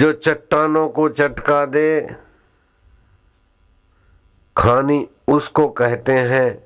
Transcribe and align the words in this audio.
जो 0.00 0.12
चट्टानों 0.12 0.88
को 0.88 1.08
चटका 1.08 1.66
दे, 1.66 2.16
खानी 4.56 5.08
उसको 5.28 5.68
कहते 5.68 6.12
हैं 6.12 6.64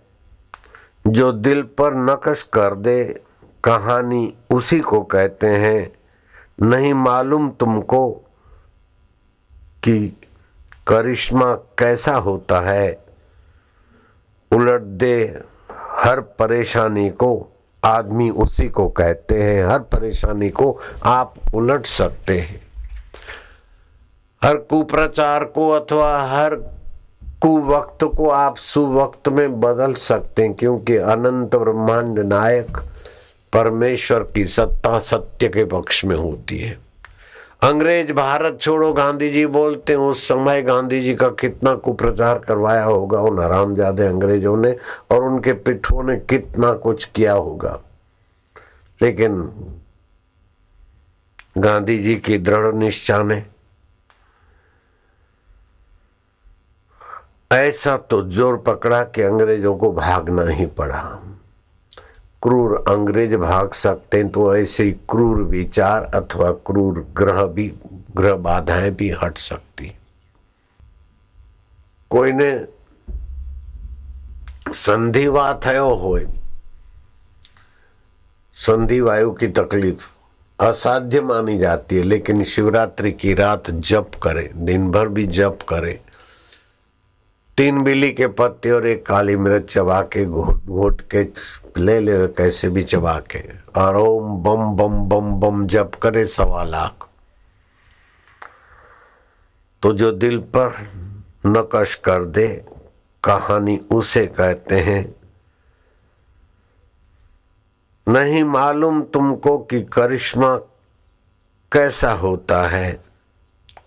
जो 1.07 1.33
दिल 1.33 1.63
पर 1.63 1.95
नकश 1.95 2.43
कर 2.43 2.75
दे, 2.75 3.25
कहानी 3.65 4.37
उसी 4.51 4.81
को 4.81 5.01
कहते 5.03 5.47
हैं। 5.47 5.93
नहीं 6.63 6.95
मालूम 6.95 7.51
तुमको 7.51 8.11
कि 9.83 10.17
करिश्मा 10.87 11.55
कैसा 11.55 12.15
होता 12.15 12.61
है। 12.61 13.05
उलट 14.53 14.81
दे 14.81 15.43
हर 15.73 16.21
परेशानी 16.21 17.11
को, 17.11 17.53
आदमी 17.85 18.31
उसी 18.31 18.69
को 18.69 18.89
कहते 18.89 19.43
हैं, 19.43 19.65
हर 19.67 19.79
परेशानी 19.79 20.51
को 20.51 20.81
आप 21.07 21.35
उलट 21.55 21.87
सकते 21.87 22.41
हैं। 22.41 22.64
हर 24.45 24.57
कुप्रचार 24.57 25.45
को 25.45 25.71
अथवा 25.71 26.23
हर 26.23 26.55
कुवक्त 27.41 28.05
को 28.05 28.29
आप 28.29 28.57
सुवक्त 28.57 29.29
में 29.29 29.61
बदल 29.61 29.93
सकते 29.93 30.43
हैं, 30.43 30.55
क्योंकि 30.55 30.97
अनंत 30.97 31.57
ब्रह्मांड 31.57 32.19
नायक 32.19 32.77
परमेश्वर 33.53 34.19
की 34.19 34.47
सत्ता 34.47 34.99
सत्य 34.99 35.49
के 35.49 35.65
पक्ष 35.65 36.05
में 36.05 36.17
होती 36.17 36.59
है। 36.59 36.79
अंग्रेज़ 37.63 38.13
भारत 38.13 38.59
छोड़ो, 38.61 38.93
गांधी 38.93 39.31
जी 39.31 39.47
बोलते 39.47 39.93
हैं, 39.93 40.01
उस 40.01 40.29
समय 40.29 40.63
गांधी 40.63 41.01
जी 41.01 41.15
का 41.15 41.29
कितना 41.29 41.75
कुप्रचार 41.75 42.39
करवाया 42.39 42.85
होगा, 42.85 43.21
उन 43.21 43.39
हरामजादे 43.39 44.07
अंग्रेज़ों 44.07 44.57
ने 44.57 44.77
और 45.11 45.25
उनके 45.25 45.53
पिठों 45.53 46.03
ने 46.03 46.17
कितना 46.17 46.73
कुछ 46.73 47.05
किया 47.05 47.33
होगा। 47.33 47.81
लेकिन 49.03 49.53
गांधी 51.59 51.99
जी 51.99 52.17
की 52.17 52.39
दृढ़ 52.39 52.75
निश्चा 52.75 53.23
ने 53.23 53.54
ऐसा 57.51 57.97
तो 58.11 58.23
ज़ोर 58.29 58.57
पकड़ा 58.57 59.03
कि 59.05 59.23
अंग्रेज़ों 59.23 59.77
को 59.77 59.93
भागना 59.93 60.43
ही 60.49 60.67
पड़ा। 60.79 61.03
क्रूर 62.43 62.75
अंग्रेज़ 62.89 63.37
भाग 63.37 63.73
सकते 63.73 64.19
हैं 64.19 64.29
तो 64.29 64.55
ऐसे 64.57 64.85
ही 64.85 64.93
क्रूर 65.11 65.43
विचार 65.43 66.05
अथवा 66.15 66.51
क्रूर 66.67 66.99
ग्रह 67.17 67.45
भी, 67.47 67.67
ग्रह 68.17 68.35
बाधाएँ 68.37 68.91
भी 68.91 69.11
हट 69.23 69.39
सकती। 69.39 69.93
कोई 72.11 72.33
ने 72.33 72.53
संधिवा 74.75 75.53
थयो 75.67 75.95
हो 75.95 76.19
संधि 78.57 79.01
वायु 79.01 79.31
की 79.33 79.47
तकलीफ़ 79.49 80.05
असाध्य 80.59 81.21
मानी 81.21 81.57
जाती 81.59 81.97
है, 81.97 82.03
लेकिन 82.03 82.43
शिवरात्रि 82.45 83.13
की 83.13 83.35
रात 83.35 83.71
जप 83.71 84.11
करे, 84.23 84.51
दिन 84.57 84.91
भर 84.91 85.09
भी 85.09 85.27
जप 85.29 85.59
करे 85.69 86.01
तीन 87.57 87.83
बिल्ली 87.83 88.13
के 88.13 88.27
पत्ते 88.27 88.71
और 88.71 88.87
एक 88.87 89.07
काली 89.07 89.37
मिर्च 89.37 89.73
चबा 89.73 90.03
के 90.03 90.25
घोट 90.25 90.65
घोट 90.65 91.03
के 91.15 91.23
ले 91.81 92.01
ले, 92.01 92.27
कैसे 92.27 92.69
भी 92.69 92.85
चबा 92.85 93.19
के। 93.19 93.43
और 93.81 93.97
ओम 93.97 94.43
बम 94.43 94.77
बम 94.77 95.09
बम 95.09 95.33
बम 95.33 95.67
जप 95.67 95.93
करे 96.03 96.27
सवा 96.27 96.65
लाख। 96.65 97.09
तो 99.83 99.93
जो 99.93 100.13
दिल 100.13 100.39
पर 100.39 100.89
नकश 101.47 101.95
कर 101.95 102.25
दे, 102.25 102.65
कहानी 103.25 103.77
उसे 103.93 104.27
कहते 104.27 104.81
हैं। 104.81 105.15
नहीं 108.09 108.45
मालूम 108.45 109.03
तुमको 109.03 109.59
कि 109.59 109.83
करिश्मा 109.83 110.57
कैसा 111.73 112.13
होता 112.13 112.69
है। 112.69 113.04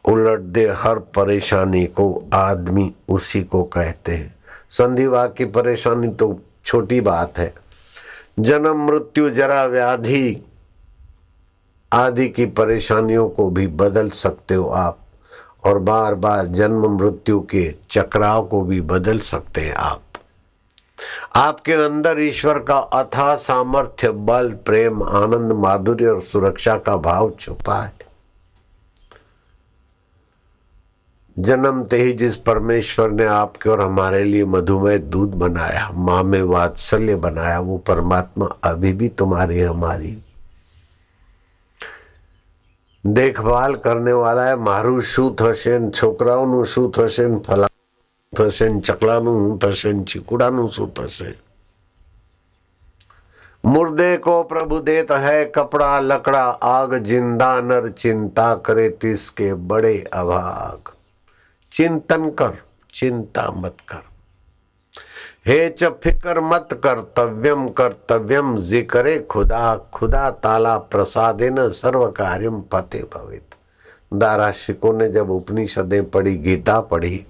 उलट 0.08 0.40
दे 0.40 0.68
हर 0.68 1.00
परेशानी 1.00 1.86
को 1.86 2.24
आदमी 2.34 2.94
उसी 3.10 3.44
को 3.44 3.64
कहते 3.64 4.12
हैं। 4.12 4.36
संधिवा 4.70 5.28
की 5.28 5.46
परेशानी 5.46 6.08
तो 6.08 6.40
छोटी 6.66 7.02
बात 7.02 7.38
है। 7.38 7.54
जन्म, 8.40 8.86
मृत्यु, 8.86 9.30
जरा 9.30 9.66
व्याधि 9.66 10.46
आदि 11.94 12.30
की 12.30 12.46
परेशानियों 12.46 13.30
को 13.30 13.50
भी 13.50 13.68
बदल 13.68 14.10
सकते 14.10 14.54
हो 14.54 14.70
आप, 14.70 15.00
और 15.64 15.80
बार 15.80 16.16
बार 16.16 16.46
जन्म, 16.46 16.98
मृत्यु 16.98 17.40
के 17.40 17.76
चक्राव 17.90 18.46
को 18.46 18.62
भी 18.62 18.82
बदल 18.82 19.20
सकते 19.20 19.62
हैं 19.62 19.74
आप। 19.74 20.02
आपके 21.36 21.74
अंदर 21.74 22.20
ईश्वर 22.20 22.60
का 22.60 22.78
अथा 22.78 23.36
सामर्थ्य, 23.36 24.10
बल, 24.10 24.52
प्रेम, 24.66 25.04
आनंद, 25.04 25.52
माधुर्य 25.52 26.08
और 26.08 26.22
सुरक्षा 26.22 26.78
का 26.78 26.96
भाव 26.96 27.32
छुपा 27.40 27.76
है। 27.76 28.07
जन्मते 31.37 31.97
ही 31.97 32.13
जिस 32.13 32.37
परमेश्वर 32.47 33.11
ने 33.11 33.25
आपके 33.27 33.71
और 33.71 33.81
हमारे 33.81 34.23
लिए 34.25 34.45
मधुमेह 34.47 34.97
दूध 35.07 35.35
बनाया 35.35 35.89
माँ 35.99 36.23
में 36.23 36.43
वात्सल्य 36.43 37.17
बनाया 37.19 37.59
वो 37.61 37.79
परमात्मा 37.87 38.47
अभी 38.65 38.93
भी 38.93 39.09
तुम्हारी 39.19 39.61
हमारी 39.61 40.17
देखभाल 43.05 43.75
करने 43.77 44.13
वाला 44.15 44.43
है 44.45 44.57
મારું 44.59 45.01
શું 45.03 45.25
થશે 45.37 45.73
છોકરાઓનું 45.93 46.65
શું 46.67 46.91
થશે 46.91 47.25
ફલા 47.47 47.69
થશે 48.33 48.69
ચકલાનું 48.83 49.59
થશે 49.59 49.93
ચીકુડાનું 50.05 50.69
શું 50.71 50.91
થશે 50.91 51.33
मुर्दे 53.65 54.17
को 54.19 54.33
प्रभु 54.45 54.79
देत 54.83 55.11
है 55.23 55.45
कपड़ा 55.57 55.99
लकड़ा 56.03 56.41
आग 56.69 56.95
जिंदा 57.05 57.51
नर 57.63 57.89
चिंता 57.95 58.47
करे 58.67 58.89
तिसके 59.01 59.53
बड़े 59.67 59.93
अभाग 60.15 60.91
चिंतन 61.78 62.30
कर, 62.30 62.54
चिंता 62.94 63.50
मत 63.54 63.76
कर। 63.90 64.02
हे 65.48 65.70
च 65.70 65.90
फिकर 66.04 66.40
मत 66.44 66.70
कर्तव्यम 66.84 67.68
कर्तव्यम 67.70 68.58
जिक्रे 68.60 69.18
खुदा 69.32 69.76
खुदा 69.94 70.30
ताला 70.40 70.78
प्रसादेन 70.78 71.70
सर्व 71.72 72.06
कार्यम 72.12 72.62
फते 72.74 73.02
भवित। 73.14 73.56
दाराशिकों 74.14 74.94
ने 74.94 75.10
जब 75.10 75.30
उपनिषदें 75.32 76.10
पढ़ी, 76.10 76.36
गीता 76.38 76.80
पढ़ी 76.82 77.26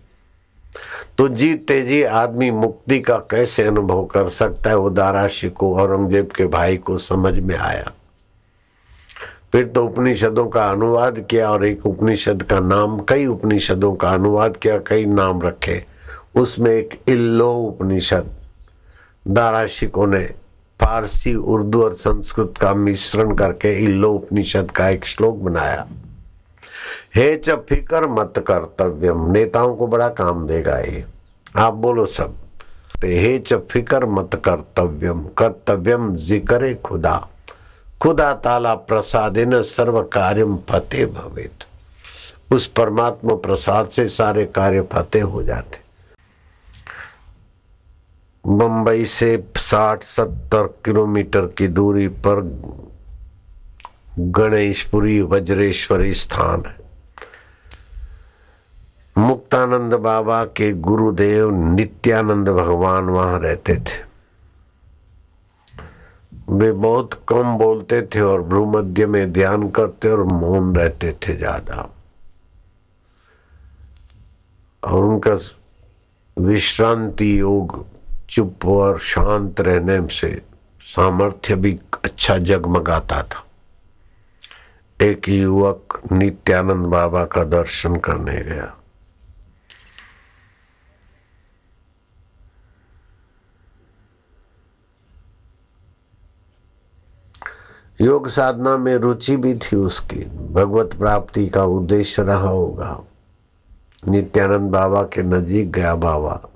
तो 1.18 1.28
जी 1.30 2.02
आदमी 2.04 2.52
मुक्ति 2.54 3.00
का 3.00 3.18
कैसे 3.32 3.64
अनुभव 3.64 4.06
कर 4.06 4.28
सकता 4.30 4.70
है 4.70 4.76
वो 4.76 4.90
दाराशिको 4.90 5.76
औरंगज़ेब 5.76 6.32
के 6.36 6.46
भाई 6.48 6.78
को 6.78 6.98
समझ 6.98 7.34
में 7.36 7.58
आया। 7.58 7.92
फिर 9.54 9.66
तो 9.66 9.86
उपनिषदों 9.86 10.46
का 10.48 10.70
अनुवाद 10.70 11.20
किया 11.30 11.52
और 11.52 11.66
एक 11.66 11.86
उपनिषद 11.86 12.44
का 12.44 12.60
नाम, 12.60 13.00
कई 13.00 13.26
उपनिषदों 13.26 13.94
का 13.96 14.10
अनुवाद 14.10 14.58
किया, 14.58 14.78
कई 14.78 15.06
नाम 15.06 15.42
रखे। 15.42 15.84
उसमें 16.36 16.72
एक 16.72 17.00
इल्लो 17.08 17.52
उपनिषद, 17.52 18.30
दाराशिकों 19.28 20.08
ने 20.08 20.24
फारसी, 20.80 21.36
उर्दू 21.36 21.84
और 21.84 21.96
संस्कृत 21.96 22.54
का 22.62 22.74
मिश्रण 22.74 23.34
करके 23.36 23.74
इल्लो 23.84 24.12
उपनिषद 24.12 24.72
का 24.72 24.90
एक 24.90 25.06
श्लोक 25.06 25.38
बनाया। 25.38 25.88
हे 27.16 27.36
च 27.36 27.50
फिकर 27.50 28.08
मत 28.08 28.34
कर्तव्यम, 28.48 29.26
नेताओं 29.32 29.76
को 29.76 29.88
बड़ा 29.88 30.08
काम 30.10 30.46
देगा 30.48 30.78
ये। 30.80 31.04
आप 31.56 31.74
बोलो 31.74 32.06
सब। 32.06 32.36
हे 33.04 33.38
च 33.40 33.54
फिकर 33.54 34.06
मत 34.06 34.42
कर्तव्यम 34.46 35.26
कर्तव्यम 35.38 36.16
जिक्रे 36.16 36.74
खुदा। 36.74 37.28
खुदा 38.02 38.34
ताला 38.34 38.76
प्रसाद 38.76 39.34
प्रसादेन 39.34 39.64
सर्व 39.64 40.04
कार्यम 40.04 40.58
फतेह 40.70 41.06
भवेत। 41.06 41.64
उस 42.54 42.68
परमात्मा 42.68 43.36
प्रसाद 43.36 43.88
से 43.88 44.10
सारे 44.10 44.46
कार्य 44.46 44.82
फतेह 44.82 45.24
हो 45.24 45.44
जाते। 45.44 45.78
बंबई 48.48 49.06
से 49.06 49.50
साठ 49.58 50.04
सत्तर 50.04 50.76
किलोमीटर 50.86 51.42
की 51.42 51.68
दूरी 51.68 52.08
पर 52.08 52.62
गणेशपुरी 54.20 55.22
वज्रेश्वरी 55.22 56.14
स्थान 56.14 56.64
है। 56.66 56.76
मुक्तानंद 59.18 59.94
बाबा 59.94 60.46
के 60.46 60.74
गुरुदेव 60.74 61.74
नित्यानंद 61.76 62.50
भगवान 62.50 63.04
वहाँ 63.04 63.40
रहते 63.40 63.76
थे। 63.76 64.07
वे 66.48 66.72
बहुत 66.72 67.14
कम 67.30 67.58
बोलते 67.58 68.02
थे 68.16 68.22
और 68.22 68.42
भ्रूमध्य 68.42 69.06
में 69.06 69.32
ध्यान 69.34 69.70
करते 69.70 70.10
और 70.10 70.24
मौन 70.24 70.76
रहते 70.76 71.12
थे 71.24 71.36
ज़्यादा। 71.36 71.90
और 74.84 75.04
उनका 75.04 75.38
विश्रांति 76.38 77.40
योग 77.40 77.86
चुप 78.30 78.66
और 78.66 79.00
शांत 79.00 79.62
रहने 79.62 80.00
से 80.08 80.30
सामर्थ्य 80.86 81.56
भी 81.56 81.78
अच्छा 82.06 82.38
जगमगाता 82.38 83.22
था। 83.24 83.44
एक 85.00 85.30
युवक 85.30 86.00
नित्यानंद 86.12 86.86
बाबा 86.86 87.26
का 87.26 87.44
दर्शन 87.44 87.96
करने 87.96 88.44
गया। 88.44 88.74
योग 98.02 98.28
साधना 98.28 98.78
में 98.78 98.96
रुचि 98.96 99.38
भी 99.38 99.56
थी 99.56 99.76
उसकी। 99.76 100.20
भगवत 100.54 100.94
प्राप्ति 100.94 101.50
का 101.50 101.64
उद्देश्य 101.64 102.24
रहा 102.24 102.48
होगा। 102.48 103.04
नित्यानंद 104.08 104.72
बाबा 104.72 105.04
के 105.04 105.24
नजीक 105.24 105.72
गया 105.72 105.96
बाबा। 105.96 106.50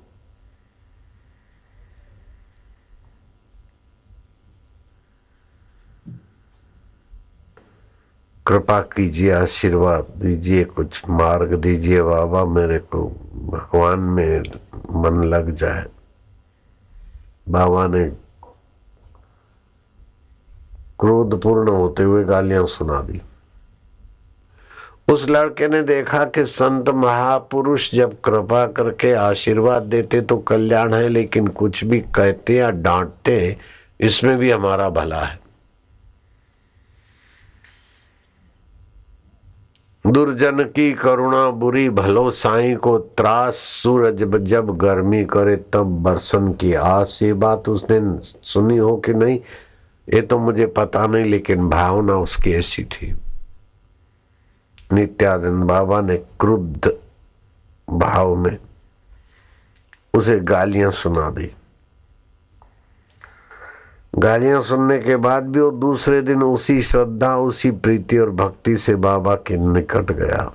कृपा 8.46 8.80
कीजिए, 8.80 9.32
आशीर्वाद 9.32 10.06
दीजिए, 10.16 10.64
कुछ 10.64 11.02
मार्ग 11.10 11.54
दीजिए 11.54 12.02
बाबा, 12.02 12.44
मेरे 12.44 12.78
को 12.78 13.04
भगवान 13.34 13.98
में 13.98 14.40
मन 14.74 15.24
लग 15.24 15.54
जाए। 15.54 15.86
बाबा 17.48 17.86
ने 17.86 18.21
क्रोधपूर्ण 21.02 21.68
होते 21.68 22.02
हुए 22.02 22.24
गालियाँ 22.24 22.66
सुना 22.68 23.00
दी। 23.02 23.20
उस 25.10 25.28
लड़के 25.28 25.68
ने 25.68 25.82
देखा 25.82 26.24
कि 26.24 26.44
संत 26.46 26.88
महापुरुष 26.88 27.90
जब 27.94 28.14
कृपा 28.24 28.64
करके 28.72 29.12
आशीर्वाद 29.12 29.82
देते 29.84 30.20
तो 30.20 30.36
कल्याण 30.38 30.94
है, 30.94 31.08
लेकिन 31.08 31.46
कुछ 31.48 31.84
भी 31.84 32.00
कहते 32.14 32.54
या 32.54 32.70
डांटते, 32.70 33.56
इसमें 34.00 34.36
भी 34.38 34.50
हमारा 34.50 34.88
भला 34.90 35.20
है। 35.20 35.40
दुर्जन 40.04 40.62
की 40.66 40.92
करुणा 40.92 41.48
बुरी, 41.50 41.88
भलो 41.90 42.30
साई 42.30 42.74
को 42.74 42.96
त्रास, 42.98 43.54
सूरज 43.54 44.22
जब 44.44 44.76
गर्मी 44.78 45.24
करे, 45.24 45.56
तब 45.72 46.02
बरसन 46.02 46.52
की 46.52 46.72
आस। 46.74 47.18
ये 47.22 47.32
बात 47.34 47.68
उसने 47.68 48.00
सुनी 48.44 48.76
हो 48.76 48.96
कि 48.96 49.14
नहीं? 49.14 49.38
ये 50.08 50.20
तो 50.22 50.38
मुझे 50.38 50.66
पता 50.66 51.06
नहीं, 51.06 51.24
लेकिन 51.24 51.68
भावना 51.68 52.14
उसकी 52.16 52.52
ऐसी 52.52 52.84
थी। 52.84 53.14
नित्यानंद 54.92 55.64
बाबा 55.64 56.00
ने 56.00 56.16
क्रुद्ध 56.16 56.92
भाव 57.88 58.34
में 58.34 58.56
उसे 60.14 60.38
गालियाँ 60.40 60.90
सुना 60.92 61.30
दी। 61.30 61.50
गालियाँ 64.18 64.62
सुनने 64.62 64.98
के 64.98 65.16
बाद 65.16 65.44
भी 65.44 65.60
वो 65.60 65.70
दूसरे 65.70 66.20
दिन 66.22 66.42
उसी 66.42 66.82
श्रद्धा, 66.82 67.36
उसी 67.36 67.70
प्रीति 67.70 68.18
और 68.18 68.30
भक्ति 68.30 68.76
से 68.76 68.94
बाबा 68.94 69.34
के 69.34 69.56
निकट 69.72 70.12
गया। 70.12 70.52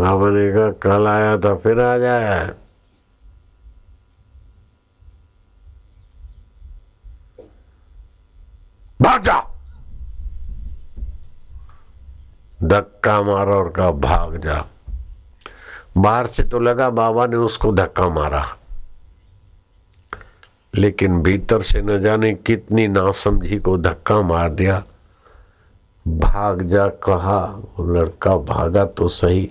बाबा 0.00 0.28
ने 0.30 0.50
कहा, 0.52 0.70
कल 0.82 1.06
आया 1.06 1.36
था, 1.38 1.54
फिर 1.54 1.80
आ 1.80 1.96
जाया 1.98 2.54
भाग। 9.02 9.22
जा 9.22 9.46
धक्का 12.62 13.22
मारा 13.22 13.54
और 13.54 13.68
कहा, 13.68 13.90
भाग 13.90 14.36
जा। 14.36 14.64
बाहर 15.96 16.26
से 16.26 16.42
तो 16.42 16.58
लगा 16.58 16.90
बाबा 16.90 17.26
ने 17.26 17.36
उसको 17.36 17.72
धक्का 17.72 18.08
मारा। 18.08 18.56
लेकिन 20.74 21.22
भीतर 21.22 21.62
से 21.62 21.82
न 21.82 22.02
जाने 22.02 22.34
कितनी 22.34 22.88
नासमझी 22.88 23.58
को 23.58 23.78
धक्का 23.78 24.22
मार 24.22 24.50
दिया। 24.50 24.84
भाग 26.08 26.62
जा 26.62 26.88
कहा, 26.88 27.62
लड़का 27.80 28.36
भागा 28.36 28.84
तो 28.84 29.08
सही, 29.08 29.50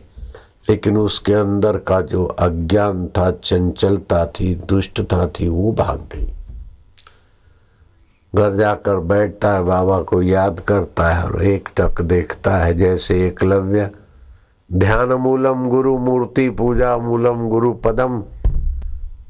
लेकिन 0.70 0.98
उसके 0.98 1.34
अंदर 1.34 1.78
का 1.78 2.02
जो 2.02 2.26
अज्ञान 2.26 3.08
था, 3.08 3.32
चंचलता 3.32 4.26
थी 4.26 4.56
दुष्टता 4.56 5.28
थी, 5.28 5.48
वो 5.48 5.72
भाग 5.72 6.00
गई। 6.00 6.34
घर 8.36 8.56
जाकर 8.56 8.96
बैठता 8.96 9.54
है, 9.54 9.64
बाबा 9.64 10.02
को 10.02 10.22
याद 10.22 10.60
करता 10.60 11.10
है 11.10 11.24
और 11.24 11.44
एक 11.44 11.70
टक 11.78 12.02
देखता 12.02 12.58
है 12.58 12.74
जैसे 12.74 13.28
एकलव्य 13.28 13.90
ध्यान 14.74 15.14
मूलम 15.14 15.70
गुरु 15.70 15.98
मूर्ति 15.98 16.50
पूजा 16.50 16.98
मूलम 16.98 17.48
गुरु 17.50 17.74
पदम। 17.74 18.24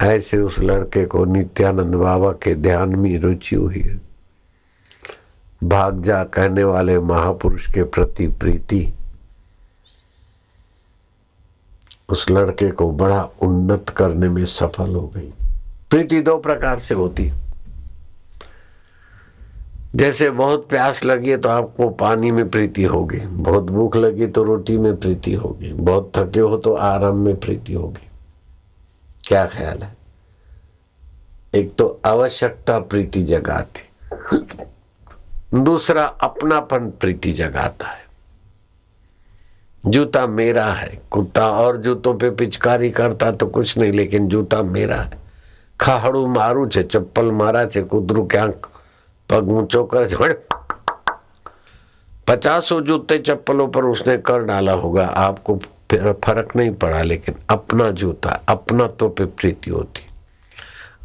ऐसे 0.01 0.37
उस 0.37 0.59
लड़के 0.59 1.05
को 1.05 1.25
नित्यानंद 1.25 1.95
बाबा 1.95 2.31
के 2.31 2.55
ध्यान 2.55 2.95
में 2.95 3.19
रुचि 3.19 3.55
हुई 3.55 3.79
है। 3.79 4.01
भाग 5.63 6.01
जा 6.03 6.23
कहने 6.23 6.63
वाले 6.63 6.99
महापुरुष 6.99 7.67
के 7.67 7.83
प्रति 7.83 8.27
प्रीति। 8.27 8.93
उस 12.09 12.29
लड़के 12.29 12.71
को 12.71 12.91
बड़ा 12.91 13.29
उन्नत 13.41 13.89
करने 13.89 14.29
में 14.29 14.45
सफल 14.45 14.95
हो 14.95 15.07
गई। 15.15 15.33
प्रीति 15.89 16.21
दो 16.21 16.37
प्रकार 16.37 16.79
से 16.79 16.95
होती 16.95 17.27
जैसे 19.95 20.29
बहुत 20.29 20.69
प्यास 20.69 21.05
लगी 21.05 21.37
तो 21.37 21.49
आपको 21.49 21.89
पानी 21.89 22.31
में 22.31 22.49
प्रीति 22.49 22.83
होगी। 22.83 23.17
बहुत 23.17 23.63
भूख 23.63 23.95
लगी 23.95 24.27
तो 24.27 24.43
रोटी 24.43 24.77
में 24.77 24.97
प्रीति 24.97 25.33
होगी। 25.33 25.73
बहुत 25.73 26.11
थके 26.15 26.39
हो 26.39 26.57
तो 26.57 26.73
आराम 26.73 27.17
में 27.17 27.39
प्रीति 27.39 27.73
होगी। 27.73 28.09
क्या 29.23 29.45
ख्याल 29.45 29.77
है? 29.77 29.97
एक 31.55 31.75
तो 31.75 32.01
आवश्यकता 32.05 32.79
प्रीति 32.79 33.23
जगाती। 33.23 33.81
दूसरा, 35.63 36.03
अपनापन 36.03 36.79
प्रीति 36.79 37.31
जगाता 37.31 37.87
है। 37.87 38.05
जूता 39.85 40.27
मेरा 40.27 40.65
है। 40.65 40.99
कुत्ता 41.11 41.49
और 41.49 41.77
जूतों 41.77 42.13
पे 42.13 42.29
पिचकारी 42.29 42.89
करता 42.89 43.31
तो 43.31 43.45
कुछ 43.45 43.77
नहीं, 43.77 43.91
लेकिन 43.91 44.27
जूता 44.27 44.61
मेरा 44.61 44.95
है। 44.95 45.19
खाहड़ू 45.79 46.27
मारू 46.27 46.67
छे, 46.67 46.83
चप्पल 46.83 47.31
मारा 47.31 47.65
छे, 47.65 47.81
कुदरू 47.81 48.25
क्या 48.25 48.47
पग 49.29 49.49
ऊंचो 49.49 49.83
कर 49.83 50.07
झड़ 50.07 50.33
पचासों 52.27 52.81
जूते 52.81 53.17
चप्पलों 53.17 53.67
पर 53.67 53.85
उसने 53.85 54.17
कर 54.17 54.43
डाला 54.43 54.71
होगा। 54.71 55.07
आपको 55.07 55.57
फ़र्क 55.91 56.55
नहीं 56.55 56.71
पड़ा, 56.71 57.01
लेकिन 57.01 57.35
अपना 57.49 57.91
जूता, 57.91 58.41
अपना 58.49 58.87
तो 58.87 59.09
पे 59.09 59.25
प्रीति 59.25 59.71
होती। 59.71 60.01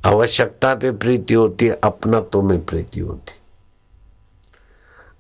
आवश्यकता 0.05 0.75
पे 0.75 0.93
प्रीति 0.93 1.35
होती 1.35 1.67
है 1.67 1.81
अपना 1.85 2.21
तो 2.21 2.43
में 2.43 2.65
प्रीति 2.65 3.00
होती। 3.00 3.32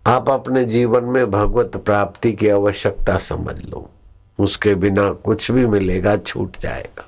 आप 0.06 0.30
अपने 0.30 0.64
जीवन 0.64 1.04
में 1.04 1.30
भगवत 1.30 1.76
प्राप्ति 1.76 2.32
की 2.32 2.48
आवश्यकता 2.48 3.18
समझ 3.18 3.60
लो। 3.60 3.90
उसके 4.38 4.74
बिना 4.74 5.12
कुछ 5.12 5.50
भी 5.50 5.66
मिलेगा, 5.66 6.16
छूट 6.16 6.56
जाएगा। 6.60 7.04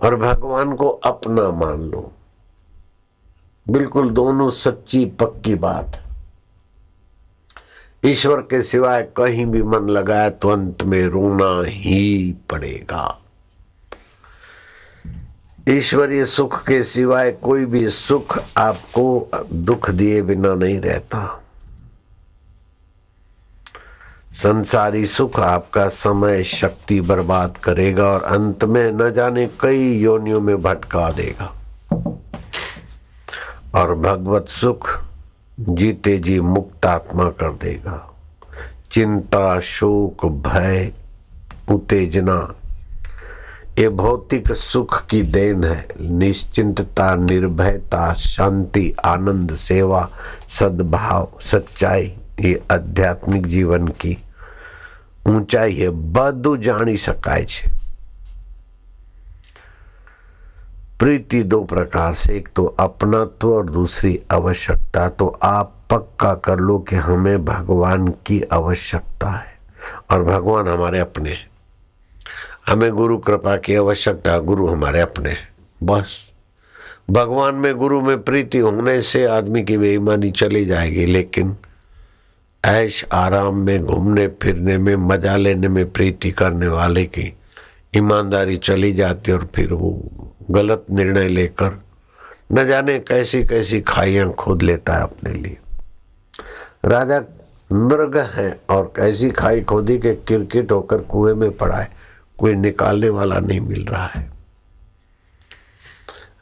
और 0.00 0.16
भगवान 0.16 0.74
को 0.74 0.88
अपना 0.88 1.50
मान 1.50 1.80
लो। 1.80 2.12
बिल्कुल 3.66 4.10
दोनों 4.10 4.50
सच्ची, 4.50 5.04
पक्की 5.04 5.54
बात। 5.54 6.02
ईश्वर 8.04 8.40
के 8.40 8.62
सिवाय 8.62 9.02
कहीं 9.16 9.46
भी 9.46 9.62
मन 9.62 9.88
लगाए 9.88 10.30
तो 10.30 10.48
अंत 10.48 10.82
में 10.82 11.06
रोना 11.06 11.68
ही 11.68 12.34
पड़ेगा। 12.50 13.20
ईश्वरीय 15.68 16.24
सुख 16.24 16.62
के 16.62 16.82
सिवाय 16.82 17.30
कोई 17.32 17.64
भी 17.64 17.88
सुख 17.88 18.38
आपको 18.56 19.30
दुख 19.52 19.90
दिए 19.90 20.22
बिना 20.22 20.54
नहीं 20.54 20.80
रहता। 20.80 21.42
संसारी 24.32 25.06
सुख 25.06 25.40
आपका 25.40 25.88
समय, 25.88 26.44
शक्ति 26.44 27.00
बर्बाद 27.00 27.56
करेगा 27.56 28.06
और 28.06 28.22
अंत 28.22 28.64
में 28.64 28.92
न 28.92 29.12
जाने 29.12 29.46
कई 29.60 29.92
योनियों 29.98 30.40
में 30.40 30.62
भटका 30.62 31.10
देगा। 31.10 31.52
और 33.75 33.93
भगवत 33.97 34.47
सुख 34.49 34.89
जीते 35.59 36.17
जी 36.19 36.39
मुक्त 36.39 36.85
आत्मा 36.85 37.29
कर 37.39 37.51
देगा 37.63 37.97
चिंता 38.91 39.59
शोक 39.65 40.25
भय 40.47 40.91
उत्तेजना 41.71 42.37
ये 43.79 43.89
भौतिक 43.97 44.51
सुख 44.53 45.01
की 45.09 45.21
देन 45.31 45.63
है 45.63 45.85
निश्चिंतता 46.01 47.13
निर्भयता 47.17 48.13
शांति 48.21 48.91
आनंद 49.05 49.53
सेवा 49.57 50.09
सद्भाव 50.49 51.29
सच्चाई 51.41 52.13
ये 52.41 52.61
आध्यात्मिक 52.71 53.47
जीवन 53.47 53.87
की 54.01 54.17
ઊંચાઈ 55.25 55.73
એ 55.79 55.89
બધું 56.13 56.53
જાણી 56.57 56.97
શકાય 56.97 57.45
છે 57.45 57.69
प्रीति 61.00 61.42
दो 61.42 61.64
प्रकार 61.64 62.14
से, 62.14 62.36
एक 62.36 62.48
तो 62.56 62.64
अपनात्व 62.64 63.48
और 63.48 63.70
दूसरी 63.70 64.20
आवश्यकता। 64.30 65.08
तो 65.08 65.38
आप 65.42 65.72
पक्का 65.90 66.34
कर 66.34 66.58
लो 66.58 66.78
कि 66.78 66.96
हमें 66.96 67.44
भगवान 67.44 68.08
की 68.08 68.42
आवश्यकता 68.42 69.30
है 69.30 69.58
और 70.10 70.22
भगवान 70.22 70.68
हमारे 70.68 70.98
अपने 70.98 71.30
हैं। 71.30 71.50
हमें 72.66 72.92
गुरु 72.92 73.18
कृपा 73.18 73.56
की 73.56 73.74
आवश्यकता, 73.74 74.38
गुरु 74.38 74.66
हमारे 74.66 75.00
अपने 75.00 75.30
हैं। 75.30 75.48
बस। 75.82 76.32
भगवान 77.10 77.54
में 77.54 77.74
गुरु 77.74 78.00
में 78.00 78.22
प्रीति 78.22 78.58
होने 78.58 79.02
से 79.02 79.26
आदमी 79.26 79.62
की 79.62 79.78
बेईमानी 79.78 80.30
चली 80.30 80.64
जाएगी, 80.64 81.06
लेकिन 81.06 81.56
ऐश 82.64 83.04
आराम 83.12 83.56
में, 83.56 83.84
घूमने 83.84 84.28
फिरने 84.28 84.78
में, 84.78 84.96
मज़ा 84.96 85.36
लेने 85.36 85.68
में 85.68 85.90
प्रीति 85.90 86.30
करने 86.30 86.68
वाले 86.68 87.04
की 87.04 87.32
ईमानदारी 87.96 88.56
चली 88.56 88.92
जाती 88.92 89.32
और 89.32 89.48
फिर 89.54 89.72
वो 89.72 90.02
गलत 90.50 90.86
निर्णय 90.90 91.28
लेकर 91.28 91.82
न 92.52 92.68
जाने 92.68 92.98
कैसी 92.98 93.44
कैसी 93.44 93.80
खाइयाँ 93.80 94.32
खोद 94.32 94.62
लेता 94.62 94.94
है 94.94 95.02
अपने 95.02 95.32
लिए। 95.32 95.58
राजा 96.84 97.20
नृग 97.72 98.16
है 98.16 98.60
और 98.70 98.92
कैसी 98.96 99.30
खाई 99.30 99.60
खोदी 99.60 99.98
के 99.98 100.14
क्रिकेट 100.14 100.72
होकर 100.72 100.98
कुएँ 100.98 101.34
में 101.34 101.56
पड़ा 101.56 101.76
है। 101.76 101.90
कोई 102.38 102.54
निकालने 102.54 103.08
वाला 103.08 103.38
नहीं 103.38 103.60
मिल 103.60 103.84
रहा 103.84 104.06
है। 104.06 104.32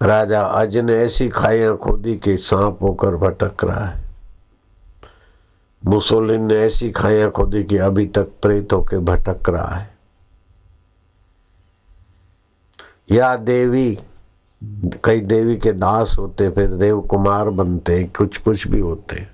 राजा 0.02 0.42
अज 0.42 0.76
ने 0.76 0.94
ऐसी 0.94 1.28
खाइयाँ 1.28 1.76
खोदी 1.76 2.16
कि 2.16 2.36
सांप 2.36 2.78
होकर 2.82 3.16
भटक 3.16 3.64
रहा 3.64 3.84
है। 3.84 4.04
मुसोलिन 5.84 6.42
ने 6.42 6.54
ऐसी 6.54 6.90
खाइयाँ 6.90 7.30
खोदी 7.30 7.64
कि 7.64 7.76
अभी 7.76 8.06
तक 8.06 8.28
प्रेत 8.42 8.72
होकर 8.72 8.98
भटक 8.98 9.48
रहा 9.48 9.74
है। 9.74 9.93
या 13.08 13.34
देवी, 13.36 13.98
कई 15.04 15.20
देवी 15.20 15.56
के 15.56 15.72
दास 15.72 16.14
होते, 16.18 16.48
फिर 16.50 16.70
देव 16.70 17.00
कुमार 17.00 17.48
बनते 17.50 18.02
कुछ 18.08 18.36
कुछ 18.36 18.66
भी 18.68 18.80
होते। 18.80 19.26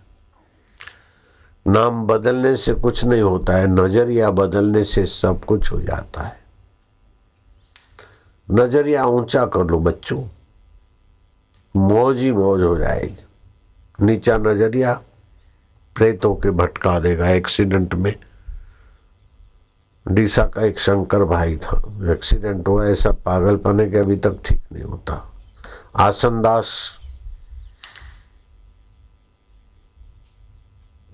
नाम 1.67 2.07
बदलने 2.07 2.55
से 2.57 2.73
कुछ 2.75 3.05
नहीं 3.05 3.21
होता 3.23 3.57
है, 3.57 3.67
नज़रिया 3.67 4.31
बदलने 4.31 4.85
से 4.85 5.05
सब 5.07 5.45
कुछ 5.45 5.71
हो 5.73 5.81
जाता 5.81 6.23
है। 6.23 6.39
नज़रिया 8.49 9.05
ऊँचा 9.07 9.45
कर 9.47 9.65
लो 9.65 9.79
बच्चों, 9.79 10.23
मौज 11.75 12.19
ही 12.19 12.33
मौज 12.33 12.63
हो 12.63 12.77
जाएगी। 12.79 13.25
नीचा 13.99 14.37
नज़रिया 14.39 14.95
प्रेतों 15.97 16.35
के 16.35 16.51
भटका 16.51 16.99
देगा 17.01 17.29
एक्सीडेंट 17.29 17.95
में। 17.95 18.15
डीसा 20.09 20.45
का 20.45 20.63
एक 20.63 20.79
शंकर 20.79 21.25
भाई 21.25 21.57
था। 21.57 21.83
एक्सीडेंट 22.13 22.69
हुआ, 22.69 22.87
ऐसा 22.87 23.11
पागल 23.11 23.57
पने 23.57 23.91
के 23.91 23.99
अभी 23.99 24.17
तक 24.17 24.39
ठीक 24.45 24.63
नहीं 24.73 24.85
होता। 24.85 25.33
आसनदास 25.97 26.99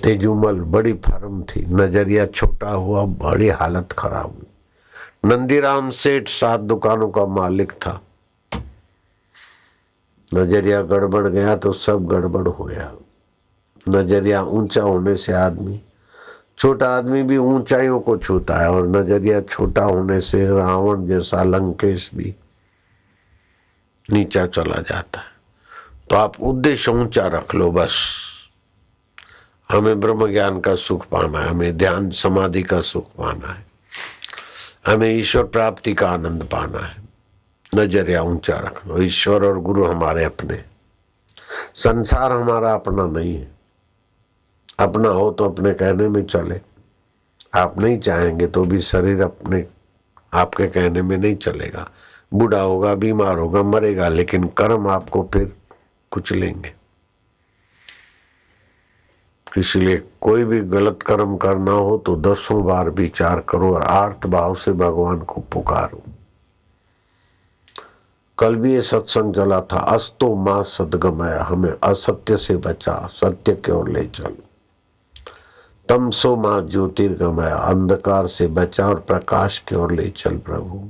तेजुमल, 0.03 0.61
बड़ी 0.61 0.93
फर्म 0.93 1.43
थी। 1.43 1.67
नज़रिया 1.67 2.27
छोटा 2.27 2.71
हुआ, 2.71 3.05
बड़ी 3.05 3.49
हालत 3.49 3.93
खराब। 3.93 4.25
हुई 4.25 4.47
नंदीराम 5.25 5.91
सेठ 5.91 6.29
सात 6.29 6.61
दुकानों 6.61 7.09
का 7.09 7.27
मालिक 7.27 7.73
था। 7.73 8.01
नज़रिया 10.35 10.83
गड़बड़ 10.83 11.27
गया 11.29 11.57
तो 11.57 11.73
सब 11.73 12.07
गड़बड़ 12.07 12.49
हो 12.49 12.65
गया। 12.65 12.93
नज़रिया 13.89 14.43
ऊँचा 14.43 14.83
होने 14.83 15.17
से 15.17 15.33
आदमी 15.33 15.81
छोटा 16.59 16.89
आदमी 16.97 17.23
भी 17.23 17.37
ऊंचाइयों 17.37 18.01
को 18.01 18.17
छूता 18.17 18.57
है 18.57 18.71
और 18.71 18.87
नज़रिया 18.89 19.41
छोटा 19.41 19.83
होने 19.85 20.21
से 20.21 20.47
रावण 20.47 21.07
जैसा 21.07 21.43
लंकेश 21.43 22.11
भी 22.15 22.35
नीचा 24.09 24.47
चला 24.47 24.81
जाता 24.83 25.21
है। 25.21 25.35
तो 26.11 26.17
आप 26.17 26.41
उद्देश्य 26.41 26.91
ऊँचा 26.91 27.27
रख 27.27 27.55
लो 27.55 27.71
बस। 27.71 27.99
हमें 29.71 30.01
ब्रह्म 30.01 30.31
ज्ञान 30.33 30.61
का 30.61 30.75
सुख 30.75 31.07
पाना 31.07 31.39
है, 31.39 31.49
हमें 31.49 31.77
ध्यान 31.79 32.11
समाधि 32.11 32.63
का 32.63 32.81
सुख 32.83 33.07
पाना 33.19 33.53
है, 33.53 33.65
हमें 34.87 35.09
ईश्वर 35.11 35.45
प्राप्ति 35.47 35.95
का 35.95 36.11
आनंद 36.11 36.45
पाना 36.45 36.87
है। 36.87 37.05
नज़रिया 37.73 38.23
ऊँचा 38.23 38.59
रख 38.59 38.87
लो, 38.87 39.03
ईश्वर 39.03 39.45
और 39.45 39.59
गुरु 39.61 39.87
हमारे 39.87 40.25
अपने। 40.25 40.63
संसार 41.75 42.33
हमारा 42.33 42.73
अपना 42.75 43.07
नहीं 43.11 43.35
है। 43.35 43.56
अपना 44.79 45.09
हो 45.09 45.31
तो 45.31 45.45
अपने 45.45 45.73
कहने 45.75 46.09
में 46.09 46.25
चले। 46.25 46.61
आप 47.55 47.79
नहीं 47.81 47.99
चाहेंगे 47.99 48.47
तो 48.47 48.65
भी 48.65 48.79
शरीर 48.79 49.23
अपने, 49.23 49.65
आपके 50.33 50.67
कहने 50.67 51.03
में 51.03 51.17
नहीं 51.17 51.37
चलेगा। 51.37 51.89
बूढ़ा 52.33 52.61
होगा, 52.61 52.95
बीमार 52.95 53.39
होगा, 53.39 53.63
मरेगा, 53.63 54.09
लेकिन 54.09 54.45
कर्म 54.59 54.89
आपको 54.89 55.29
फिर 55.35 55.53
कुछ 56.13 56.33
लेंगे। 56.33 56.73
इसलिए 59.59 59.97
कोई 60.21 60.45
भी 60.45 60.61
गलत 60.61 61.03
कर्म 61.03 61.37
करना 61.37 61.73
हो 61.73 61.97
तो 61.99 62.17
दसों 62.17 62.65
बार 62.65 62.91
विचार 62.91 63.41
करो 63.49 63.75
और 63.75 63.83
आर्थ 63.83 64.27
भाव 64.27 64.55
से 64.55 64.73
भगवान 64.73 65.21
को 65.21 65.41
पुकारो। 65.53 66.03
कल 68.39 68.57
भी 68.57 68.73
ये 68.75 68.83
सत्संग 68.83 69.35
चला 69.35 69.61
था, 69.63 69.79
अस्तो 69.79 70.35
माँ 70.37 70.63
सदगमया, 70.65 71.43
हमें 71.43 71.73
असत्य 71.83 72.37
से 72.37 72.57
बचा, 72.57 73.07
सत्य 73.13 73.55
की 73.57 73.73
ओर 73.73 73.89
ले 73.89 74.05
चलो। 74.07 74.46
तमसो 75.89 76.37
माँ 76.37 76.61
ज्योतिर्गमया, 76.61 77.55
अंधकार 77.55 78.27
से 78.27 78.47
बचा 78.47 78.87
और 78.87 78.95
प्रकाश 78.95 79.59
की 79.59 79.75
ओर 79.75 79.93
ले 79.93 80.09
चल 80.09 80.37
प्रभु। 80.37 80.89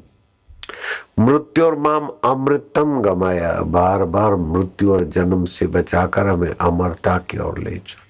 मृत्यु 1.19 1.65
और 1.65 1.79
माम 1.79 2.09
अमृतम 2.25 3.00
गमाया 3.00 3.62
बार 3.62 4.05
बार 4.05 4.35
मृत्यु 4.35 4.93
और 4.93 5.05
जन्म 5.05 5.45
से 5.45 5.67
बचाकर 5.67 6.26
हमें 6.26 6.55
अमरता 6.61 7.19
की 7.19 7.38
ओर 7.38 7.59
ले 7.59 7.76
चल। 7.76 8.03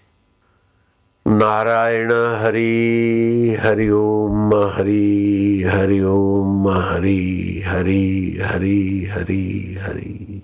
नारायण 1.31 2.13
हरि 2.13 3.57
हरि 3.61 3.89
ओम, 3.89 4.55
हरि 4.55 5.65
हरि 5.73 6.01
ओम, 6.01 6.69
हरि 6.69 7.63
हरि 7.67 8.39
हरि 8.45 9.09
हरि 9.13 9.79
हरि। 9.83 10.36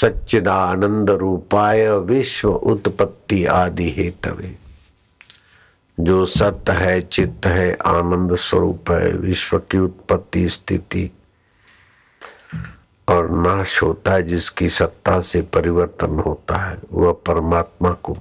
सच्चिदानंद 0.00 1.10
रूपाय 1.10 1.90
विश्व 1.90 2.52
उत्पत्ति 2.52 3.44
आदि 3.44 3.90
हेतवे। 3.90 4.58
जो 6.00 6.24
सत्य 6.24 6.72
है, 6.72 7.00
चित्त 7.00 7.46
है, 7.46 7.74
आनंद 7.74 8.34
स्वरूप 8.34 8.90
है, 8.90 9.12
विश्व 9.12 9.58
की 9.58 9.78
उत्पत्ति 9.78 10.48
स्थिति 10.48 11.10
और 13.08 13.30
नाश 13.30 13.82
होता 13.82 14.12
है, 14.12 14.22
जिसकी 14.22 14.68
सत्ता 14.68 15.20
से 15.20 15.42
परिवर्तन 15.42 16.10
होता 16.10 16.56
है, 16.56 16.78
वह 16.92 17.12
परमात्मा 17.12 17.92
को। 17.92 18.16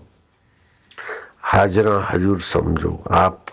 हाजरा, 1.42 2.08
हजूर 2.12 2.42
समझो, 2.42 3.04
आप 3.12 3.46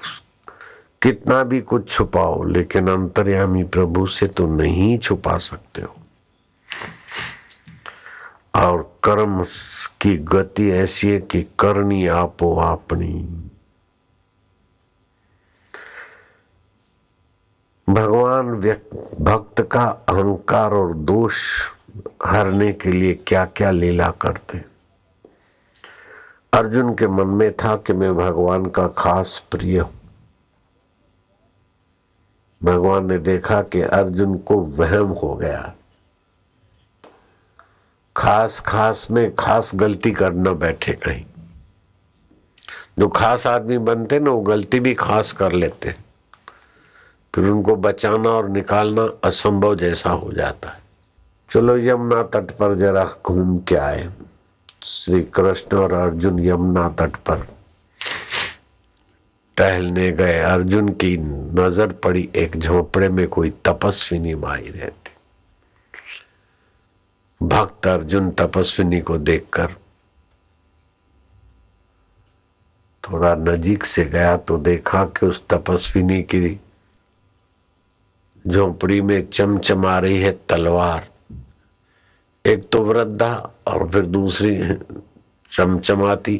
कितना 1.02 1.44
भी 1.44 1.60
कुछ 1.60 1.88
छुपाओ, 1.88 2.44
लेकिन 2.44 2.88
अंतर्यामी 2.88 3.64
प्रभु 3.64 4.06
से 4.06 4.26
तो 4.26 4.46
नहीं 4.46 4.98
छुपा 4.98 5.38
सकते 5.38 5.82
हो। 5.82 5.96
और 8.56 8.98
कर्म 9.04 9.44
की 10.00 10.16
गति 10.16 10.70
ऐसी 10.70 11.08
है 11.08 11.20
कि 11.20 11.42
करनी 11.42 12.06
आपो 12.06 12.56
अपनी 12.60 13.40
भगवान 17.88 18.52
भक्त 19.20 19.68
का 19.72 19.84
अहंकार 19.84 20.72
और 20.72 20.94
दोष 20.94 21.62
हरने 22.26 22.72
के 22.72 22.92
लिए 22.92 23.14
क्या 23.14 23.44
क्या 23.44 23.70
लीला 23.70 24.10
करते 24.10 24.64
अर्जुन 26.54 26.94
के 26.94 27.06
मन 27.06 27.26
में 27.26 27.52
था 27.52 27.76
कि 27.76 27.92
मैं 27.92 28.16
भगवान 28.16 28.66
का 28.66 28.86
खास 28.88 29.42
प्रिय 29.50 29.78
हूँ। 29.78 30.00
भगवान 32.64 33.06
ने 33.06 33.18
देखा 33.18 33.62
कि 33.62 33.80
अर्जुन 33.80 34.38
को 34.38 34.54
वहम 34.54 35.06
हो 35.06 35.34
गया। 35.34 35.74
खास 38.24 38.60
खास 38.60 39.08
में 39.10 39.34
खास 39.34 39.70
गलती 39.74 40.10
करना 40.10 40.52
बैठे 40.52 40.92
कहीं। 40.92 41.24
जो 42.98 43.08
खास 43.08 43.46
आदमी 43.46 43.78
बनते 43.78 44.20
ना, 44.20 44.30
वो 44.30 44.40
गलती 44.40 44.80
भी 44.80 44.94
खास 44.94 45.32
कर 45.32 45.52
लेते। 45.52 45.94
फिर 47.34 47.44
उनको 47.44 47.76
बचाना 47.76 48.28
और 48.28 48.48
निकालना 48.48 49.08
असंभव 49.24 49.76
जैसा 49.76 50.10
हो 50.10 50.32
जाता 50.32 50.68
है। 50.68 50.80
चलो 51.50 51.76
यमुना 51.78 52.22
तट 52.22 52.50
पर 52.50 52.74
जरा 52.74 53.04
घूम 53.26 53.58
के 53.58 53.74
आए। 53.74 54.08
श्री 54.82 55.22
कृष्ण 55.22 55.76
और 55.76 55.92
अर्जुन 55.92 56.44
यमुना 56.44 56.88
तट 56.88 57.16
पर 57.16 57.46
टहलने 59.56 60.12
गए। 60.12 60.38
अर्जुन 60.38 60.88
की 60.88 61.16
नज़र 61.16 61.92
पड़ी, 61.92 62.28
एक 62.36 62.56
झोपड़े 62.56 63.08
में 63.08 63.28
कोई 63.28 63.50
तपस्विनी 63.50 64.34
माई 64.34 64.72
रहती। 64.76 65.13
भक्त 67.40 67.86
अर्जुन 67.86 68.30
तपस्विनी 68.30 69.00
को 69.00 69.18
देखकर 69.18 69.74
थोड़ा 73.04 73.34
नजीक 73.34 73.84
से 73.84 74.04
गया 74.04 74.36
तो 74.36 74.56
देखा 74.58 75.04
कि 75.06 75.26
उस 75.26 75.42
तपस्विनी 75.48 76.22
की 76.22 76.60
झोपड़ी 78.44 79.00
में 79.00 79.26
चमचमा 79.30 79.98
रही 79.98 80.18
है 80.18 80.32
तलवार। 80.48 81.08
एक 82.44 82.68
तो 82.72 82.82
वृद्धा 82.84 83.34
और 83.66 83.88
फिर 83.90 84.06
दूसरी 84.06 84.56
चमचमाती। 85.52 86.36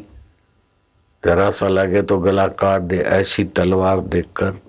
जरा 1.24 1.50
सा 1.50 1.68
लगे 1.68 2.02
तो 2.02 2.18
गला 2.18 2.46
काट 2.48 2.82
दे, 2.82 2.98
ऐसी 2.98 3.44
तलवार 3.44 4.00
देखकर 4.00 4.60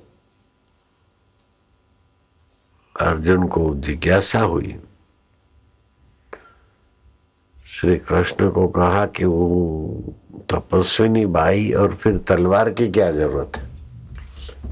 अर्जुन 2.95 3.47
को 3.47 3.73
जिज्ञासा 3.75 4.39
हुई। 4.39 4.79
श्री 7.75 7.97
कृष्ण 7.97 8.49
को 8.49 8.67
कहा 8.67 9.05
कि 9.05 9.25
वो 9.25 9.99
तपस्विनी 10.49 11.25
बाई 11.25 11.71
और 11.71 11.95
फिर 11.95 12.17
तलवार 12.17 12.69
की 12.69 12.87
क्या 12.87 13.11
ज़रूरत 13.11 13.57
है? 13.57 13.69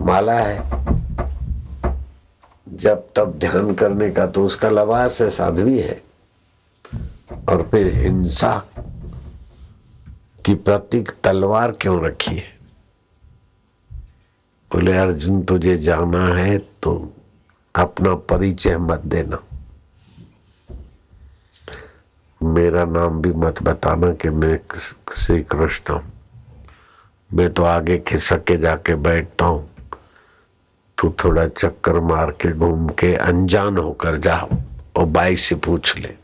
माला 0.05 0.39
है। 0.39 0.85
जब 2.69 3.07
तब 3.15 3.35
ध्यान 3.37 3.73
करने 3.73 4.09
का 4.09 4.27
तो 4.27 4.45
उसका 4.45 4.69
लवास 4.69 5.21
है, 5.21 5.29
साध्वी 5.29 5.79
है। 5.79 6.01
और 7.49 7.67
फिर 7.71 7.95
हिंसा 7.95 8.65
की 10.45 10.55
प्रतीक 10.55 11.11
तलवार 11.23 11.71
क्यों 11.71 12.05
रखी 12.05 12.35
है? 12.35 12.57
बोले, 14.73 14.97
अर्जुन, 14.97 15.41
तुझे 15.41 15.77
जाना 15.77 16.35
है 16.35 16.57
तो 16.57 17.13
अपना 17.75 18.15
परिचय 18.15 18.77
मत 18.77 18.99
देना। 18.99 19.52
मेरा 22.43 22.85
नाम 22.85 23.21
भी 23.21 23.31
मत 23.31 23.61
बताना 23.63 24.11
कि 24.13 24.29
मैं 24.29 24.59
श्री 25.17 25.43
कृष्ण 25.43 25.93
हूँ। 25.93 26.11
मैं 27.33 27.53
तो 27.53 27.63
आगे 27.63 27.97
खिसक 27.97 28.43
के 28.43 28.57
जाके 28.57 28.95
बैठता 28.95 29.45
हूँ। 29.45 29.69
तू 30.97 31.13
थोड़ा 31.23 31.47
चक्कर 31.47 31.99
मार 31.99 32.31
के 32.31 32.51
घूम 32.51 32.89
के 32.89 33.15
अनजान 33.15 33.77
होकर 33.77 34.17
जा 34.17 34.37
और 34.95 35.05
बाई 35.05 35.35
से 35.35 35.55
पूछ 35.55 35.97
ले। 35.97 36.15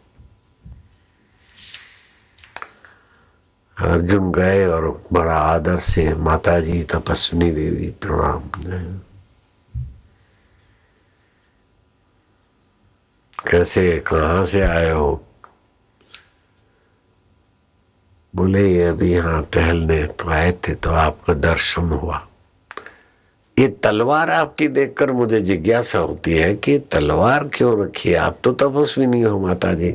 अर्जुन 3.77 4.31
गए 4.31 4.65
और 4.65 4.87
बड़ा 5.13 5.35
आदर 5.35 5.77
से 5.79 6.13
माता 6.13 6.59
जी 6.59 6.83
तपस्विनी 6.83 7.51
देवी 7.51 7.89
प्रणाम। 8.01 8.41
कैसे, 13.47 13.99
कहाँ 14.07 14.45
से 14.45 14.61
आए 14.61 14.91
हो? 14.91 15.25
बोले, 18.33 18.67
ये 18.67 18.83
अभी 18.83 19.13
यहाँ 19.13 19.41
टहलने 19.53 20.03
तो 20.19 20.29
आए 20.29 20.51
थे 20.67 20.73
तो 20.75 20.89
आपका 20.91 21.33
दर्शन 21.35 21.89
हुआ। 21.91 22.21
ये 23.57 23.67
तलवार 23.83 24.29
आपकी 24.31 24.67
देखकर 24.67 25.11
मुझे 25.11 25.39
जिज्ञासा 25.41 25.99
होती 25.99 26.33
है 26.33 26.53
कि 26.55 26.77
तलवार 26.91 27.47
क्यों 27.53 27.81
रखी 27.83 28.09
है? 28.09 28.15
आप 28.17 28.37
तो 28.43 28.51
तपस्वी 28.53 29.05
नहीं 29.05 29.23
हो 29.23 29.39
माता 29.39 29.73
जी 29.73 29.91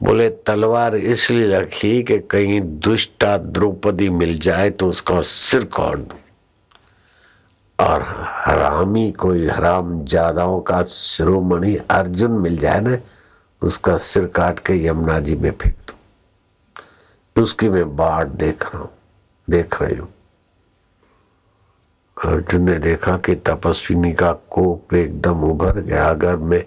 बोले, 0.00 0.28
तलवार 0.28 0.94
इसलिए 0.96 1.48
रखी 1.50 2.02
कि 2.02 2.18
कहीं 2.30 2.60
दुष्टा 2.60 3.36
द्रौपदी 3.38 4.08
मिल 4.10 4.38
जाए 4.38 4.70
तो 4.70 4.88
उसका 4.88 5.20
सिर 5.22 5.64
काट 5.74 5.98
दू। 5.98 6.16
और 7.78 8.02
हरामी 8.46 9.10
कोई 9.12 9.46
हराम 9.48 10.04
जादाओं 10.04 10.60
का 10.60 10.82
शिरोमणि 10.88 11.76
अर्जुन 11.90 12.38
मिल 12.40 12.56
जाए 12.58 12.80
ना, 12.80 12.96
उसका 13.62 13.96
सिर 13.98 14.26
काट 14.34 14.58
के 14.66 14.84
यमुना 14.86 15.18
जी 15.20 15.36
में 15.36 15.50
फेंक 15.52 15.74
दू। 15.74 15.94
उसकी 17.38 17.68
मैं 17.68 17.96
बाट 17.96 18.26
देख 18.38 18.64
रहा 18.64 18.78
हूँ, 18.78 18.90
देख 19.48 19.82
रही 19.82 19.96
हूँ। 19.96 20.08
अर्जुन 22.16 22.62
ने 22.62 22.78
देखा 22.78 23.16
कि 23.18 23.34
तपस्विनी 23.46 24.12
का 24.12 24.32
कोप 24.50 24.94
एकदम 24.94 25.44
उभर 25.44 25.80
गया। 25.80 26.08
अगर 26.10 26.36
मैं 26.36 26.64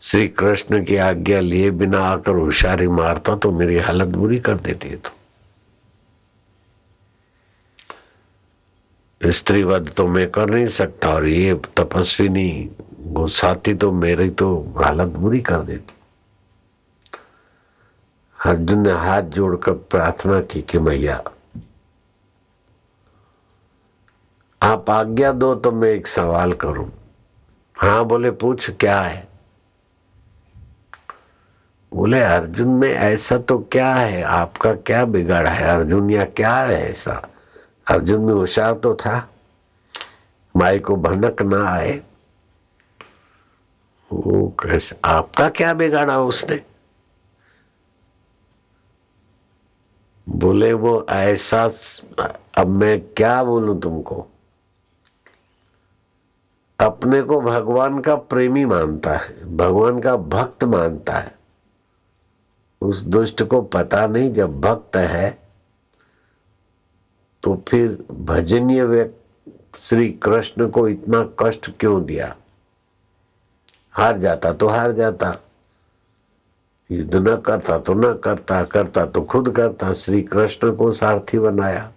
श्री 0.00 0.28
कृष्ण 0.28 0.84
की 0.84 0.96
आज्ञा 1.02 1.40
लिए 1.40 1.70
बिना 1.72 2.00
आकर 2.06 2.34
होशियारी 2.34 2.88
मारता 2.88 3.36
तो 3.36 3.50
मेरी 3.52 3.78
हालत 3.78 4.08
बुरी 4.08 4.38
कर 4.40 4.54
देती 4.58 4.88
है 4.88 4.96
तो। 4.96 5.10
स्त्रीवध 9.20 9.90
तो 9.96 10.06
मैं 10.06 10.30
कर 10.30 10.50
नहीं 10.50 10.68
सकता 10.68 11.08
और 11.10 11.26
ये 11.26 11.54
तपस्विनी 11.76 12.70
गुस्साती 13.12 13.74
तो 13.74 13.92
मेरी 13.92 14.30
तो 14.30 14.74
हालत 14.78 15.08
बुरी 15.18 15.40
कर 15.40 15.62
देती। 15.62 15.94
अर्जुन 18.44 18.78
ने 18.78 18.92
हाथ 18.92 19.22
जोड़कर 19.22 19.72
प्रार्थना 19.72 20.40
की 20.40 20.62
कि 20.62 20.78
मैया, 20.78 21.22
आप 24.62 24.90
आज्ञा 24.90 25.32
दो 25.32 25.54
तो 25.54 25.72
मैं 25.72 25.88
एक 25.88 26.06
सवाल 26.06 26.52
करूँ। 26.52 26.92
हाँ 27.76 28.04
बोले, 28.04 28.30
पूछ 28.30 28.70
क्या 28.70 29.00
है? 29.00 29.28
बोले, 31.94 32.20
अर्जुन 32.20 32.68
में 32.68 32.88
ऐसा 32.88 33.38
तो 33.38 33.58
क्या 33.58 33.94
है? 33.94 34.22
आपका 34.22 34.72
क्या 34.74 35.04
बिगाड़ा 35.04 35.50
है? 35.50 35.68
अर्जुन, 35.76 36.10
या 36.10 36.24
क्या 36.24 36.54
है 36.54 36.90
ऐसा? 36.90 37.22
अर्जुन 37.86 38.20
में 38.20 38.34
होशियार 38.34 38.74
तो 38.74 38.94
था। 38.94 39.28
माई 40.56 40.78
को 40.78 40.96
भनक 40.96 41.42
ना 41.42 41.68
आए। 41.70 42.02
वो 44.12 44.56
कैसे 44.62 44.96
आपका 45.04 45.48
क्या 45.48 45.74
बिगाड़ा 45.74 46.20
उसने? 46.20 46.75
बोले, 50.26 50.72
वो 50.72 51.06
ऐसा 51.10 51.64
अब 52.58 52.68
मैं 52.68 53.00
क्या 53.08 53.42
बोलूँ 53.44 53.80
तुमको? 53.80 54.26
अपने 56.78 57.20
को 57.22 57.40
भगवान 57.40 57.98
का 58.00 58.14
प्रेमी 58.14 58.64
मानता 58.64 59.12
है, 59.12 59.56
भगवान 59.56 60.00
का 60.00 60.16
भक्त 60.16 60.64
मानता 60.64 61.12
है। 61.12 61.34
उस 62.82 63.00
दुष्ट 63.02 63.42
को 63.42 63.60
पता 63.62 64.06
नहीं, 64.06 64.32
जब 64.32 64.60
भक्त 64.60 64.96
है 64.96 65.30
तो 67.42 67.54
फिर 67.68 68.04
भजनीय 68.12 68.84
व्यक्ति 68.84 69.52
श्री 69.78 70.08
कृष्ण 70.12 70.68
को 70.68 70.86
इतना 70.88 71.22
कष्ट 71.40 71.70
क्यों 71.80 72.04
दिया? 72.04 72.34
हार 73.92 74.18
जाता 74.18 74.52
तो 74.52 74.68
हार 74.68 74.92
जाता। 74.92 75.34
युद्ध 76.90 77.14
न 77.16 77.36
करता 77.36 77.78
तो 77.78 77.94
न 77.94 78.12
करता 78.14 78.62
करता 78.62 79.04
तो 79.06 79.22
खुद 79.22 79.50
करता। 79.56 79.92
श्री 79.92 80.22
कृष्ण 80.22 80.74
को 80.76 80.90
सारथी 80.92 81.38
बनाया। 81.38 81.92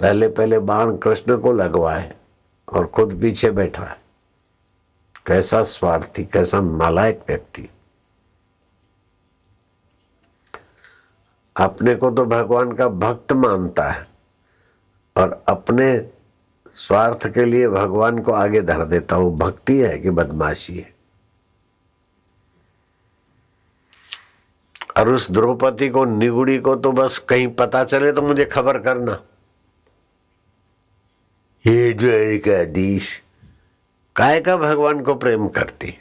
पहले 0.00 0.28
पहले 0.28 0.58
बाण 0.58 0.96
कृष्ण 0.96 1.36
को 1.36 1.52
लगवाए 1.52 2.14
और 2.68 2.86
खुद 2.86 3.18
पीछे 3.20 3.50
बैठा 3.50 3.84
है। 3.84 4.00
कैसा 5.26 5.62
स्वार्थी, 5.62 6.24
कैसा 6.24 6.60
नालायक 6.60 7.24
व्यक्ति। 7.28 7.68
अपने 11.56 11.94
को 11.94 12.10
तो 12.10 12.24
भगवान 12.24 12.72
का 12.72 12.88
भक्त 12.88 13.32
मानता 13.32 13.90
है 13.90 14.06
और 15.16 15.44
अपने 15.48 16.10
स्वार्थ 16.74 17.28
के 17.28 17.44
लिए 17.44 17.68
भगवान 17.68 18.18
को 18.18 18.32
आगे 18.32 18.60
धर 18.60 18.84
देता। 18.84 19.16
वो 19.16 19.30
भक्ति 19.30 19.78
है 19.78 19.98
कि 19.98 20.10
बदमाशी 20.10 20.78
है। 20.78 20.91
और 24.96 25.08
उस 25.08 25.30
द्रौपदी 25.30 25.88
को, 25.88 26.04
निगुड़ी 26.04 26.58
को 26.58 26.76
तो 26.76 26.92
बस 26.92 27.18
कहीं 27.18 27.48
पता 27.48 27.84
चले 27.84 28.12
तो 28.12 28.22
मुझे 28.22 28.44
खबर 28.44 28.78
करना। 28.78 29.22
ये 31.66 31.92
द्वारिकाधीश 31.92 33.22
काय 34.16 34.40
का 34.40 34.56
भगवान 34.56 35.00
को 35.00 35.14
प्रेम 35.14 35.48
करती? 35.48 35.98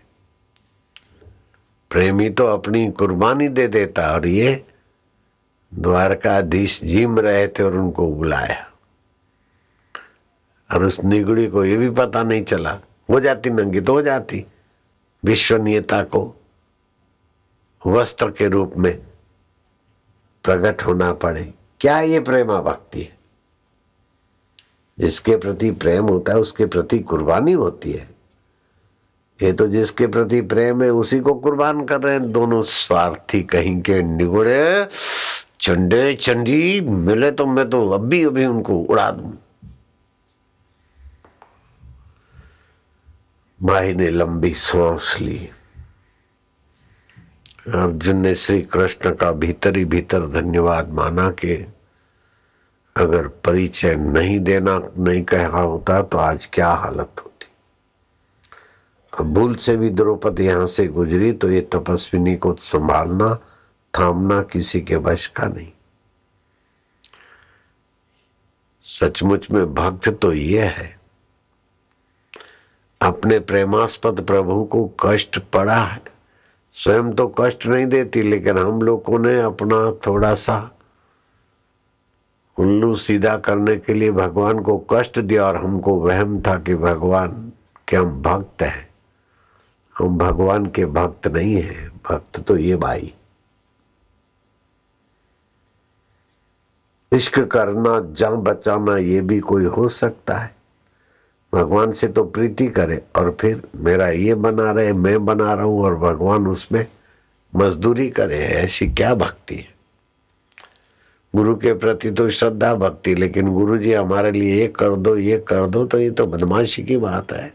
प्रेमी 1.90 2.30
तो 2.30 2.46
अपनी 2.46 2.92
कुर्बानी 2.92 3.48
दे 3.48 3.68
देता 3.68 4.12
और 4.12 4.28
ये 4.28 4.66
द्वारकाधीश 5.74 6.84
जिम 6.84 7.20
रहे 7.20 7.48
थे 7.48 7.64
और 7.64 7.76
उनको 7.76 8.12
बुलाया। 8.12 8.72
और 10.74 10.84
उस 10.84 11.00
निगुड़ी 11.04 11.48
को 11.48 11.66
ये 11.66 11.78
भी 11.78 11.90
पता 11.90 12.24
नहीं 12.24 12.44
चला। 12.44 12.80
हो 13.10 13.20
जाती 13.20 13.50
नंगी 13.50 13.82
तो 13.82 13.94
हो 13.94 14.02
जाती। 14.02 14.46
विश्वनीयता 15.26 16.04
को 16.04 16.41
वस्त्र 17.88 18.32
के 18.32 18.48
रूप 18.48 18.74
में 18.78 18.98
प्रकट 20.44 20.84
होना 20.84 21.14
पड़े। 21.14 21.54
क्या 21.80 22.00
ये 22.00 22.20
प्रेमा 22.20 22.62
भक्ति 22.62 23.02
है? 23.02 23.18
जिसके 25.00 25.38
प्रति 25.38 25.72
प्रेम 25.72 26.06
होता 26.06 26.34
है, 26.34 26.40
उसके 26.40 26.66
प्रति 26.66 27.00
कुर्बानी 27.00 27.52
होती 27.52 27.92
है। 27.92 28.10
ये 29.44 29.54
तो 29.54 29.68
जिसके 29.68 30.08
प्रति 30.08 30.42
प्रेम 30.42 30.84
है, 30.84 30.90
उसी 30.90 31.20
को 31.20 31.34
कुर्बान 31.34 31.86
कर 31.86 32.02
रहे 32.02 32.14
हैं। 32.14 32.32
दोनों 32.32 32.64
स्वार्थी 32.64 33.44
कहीं 33.44 33.82
के 33.82 34.02
निगुड़े, 34.02 34.88
चंडे, 35.60 36.14
चंडी, 36.14 36.82
मिले 36.82 37.32
तो 37.32 37.46
मैं 37.46 37.70
तो 37.70 37.90
अभी 37.90 38.26
अभी 38.26 38.46
उनको 38.46 38.74
उड़ा 38.74 39.12
दू। 39.12 39.34
माही 43.64 43.94
ने 43.94 44.10
लंबी 44.10 44.54
सांस 44.54 45.18
ली। 45.22 45.50
अर्जुन 47.68 48.18
ने 48.18 48.36
श्री 48.36 48.62
कृष्ण 48.62 49.16
का 49.16 49.32
भीतर 49.32 49.78
ही 49.78 49.86
भीतर 49.86 50.28
धन्यवाद 50.28 50.90
माना 50.90 51.32
कि 51.32 51.74
अगर 52.98 53.28
परिचय 53.28 53.96
नहीं 53.96 54.40
देना, 54.40 54.82
नहीं 54.98 55.22
कहा 55.22 55.62
होता 55.62 56.02
तो 56.02 56.18
आज 56.18 56.46
क्या 56.46 56.70
हालत 56.70 57.12
होती? 57.20 57.48
अब 59.20 59.34
भूल 59.34 59.56
से 59.56 59.78
भी 59.78 59.90
द्रौपदी 59.90 60.46
यहाँ 60.46 60.68
से 60.68 60.88
गुजरी 60.88 61.32
तो 61.32 61.52
ये 61.52 61.62
तपस्विनी 61.62 62.36
को 62.36 62.56
संभालना, 62.56 63.36
थामना 64.00 64.42
किसी 64.44 64.82
के 64.82 64.96
वश 64.96 65.28
का 65.28 65.48
नहीं। 65.48 65.72
सचमुच 68.82 69.52
में 69.52 69.74
भक्त 69.74 70.10
तो 70.10 70.34
ये 70.34 70.62
है। 70.62 71.00
अपने 73.02 73.40
प्रेमास्पद 73.40 74.26
प्रभु 74.26 74.64
को 74.64 74.96
कष्ट 75.00 75.40
पड़ा 75.40 75.84
है। 75.84 76.11
स्वयं 76.74 77.12
तो 77.12 77.36
कष्ट 77.40 77.66
नहीं 77.66 77.86
देती, 77.86 78.22
लेकिन 78.22 78.58
हम 78.58 78.82
लोगों 78.82 79.20
ने 79.20 79.42
अपना 79.42 80.00
थोड़ा 80.08 80.36
सा 80.36 80.72
उल्लू 82.60 82.96
सीधा 82.96 83.38
करने 83.38 83.76
के 83.76 83.94
लिए 83.94 84.12
भगवान 84.12 84.60
को 84.60 84.86
कष्ट 84.92 85.20
दिया 85.20 85.46
और 85.46 85.56
हमको 85.56 85.96
वहम 85.96 86.42
था 86.42 86.60
कि 86.60 86.76
भगवान, 86.76 87.52
के 87.88 87.98
हम 87.98 88.22
भक्त 88.22 88.62
हैं। 88.62 88.90
हम 89.98 90.18
भगवान 90.18 90.66
के 90.66 90.86
भक्त 90.86 91.28
नहीं 91.28 91.56
हैं। 91.56 92.02
भक्त 92.10 92.40
तो 92.40 92.58
ये 92.58 92.76
भाई। 92.76 93.14
इश्क 97.12 97.40
करना, 97.40 98.14
जा 98.14 98.30
बचाना, 98.30 98.98
ये 98.98 99.22
भी 99.22 99.40
कोई 99.40 99.66
हो 99.66 99.88
सकता 99.88 100.38
है। 100.38 100.61
भगवान 101.54 101.92
से 101.92 102.08
तो 102.08 102.24
प्रीति 102.26 102.68
करे 102.68 103.02
और 103.16 103.36
फिर 103.42 103.62
मेरा 103.76 104.08
ये 104.10 104.36
बना 104.36 104.72
रहे, 104.72 104.94
मैं 104.94 105.26
बना 105.26 105.54
रहा 105.54 105.66
हूँ 105.66 105.84
और 105.84 105.96
भगवान 105.96 106.48
उसमें 106.48 106.86
मजदूरी 107.54 108.10
करे, 108.10 108.38
ऐसी 108.38 108.88
क्या 108.88 109.14
भक्ति 109.16 109.56
है? 109.56 109.70
गुरु 111.34 111.56
के 111.56 111.74
प्रति 111.74 112.12
तो 112.12 112.30
श्रद्धा 112.30 112.74
भक्ति, 112.76 113.16
लेकिन 113.16 113.54
गुरु 113.54 113.78
जी 113.78 113.94
हमारे 113.94 114.32
लिए 114.32 114.60
ये 114.60 114.68
कर 114.68 114.96
दो, 114.96 115.16
ये 115.18 115.38
कर 115.48 115.68
दो 115.68 115.86
तो 115.86 116.00
ये 116.00 116.12
तो 116.12 116.26
बदमाशी 116.26 116.84
की 116.84 116.98
बात 116.98 117.32
है। 117.34 117.52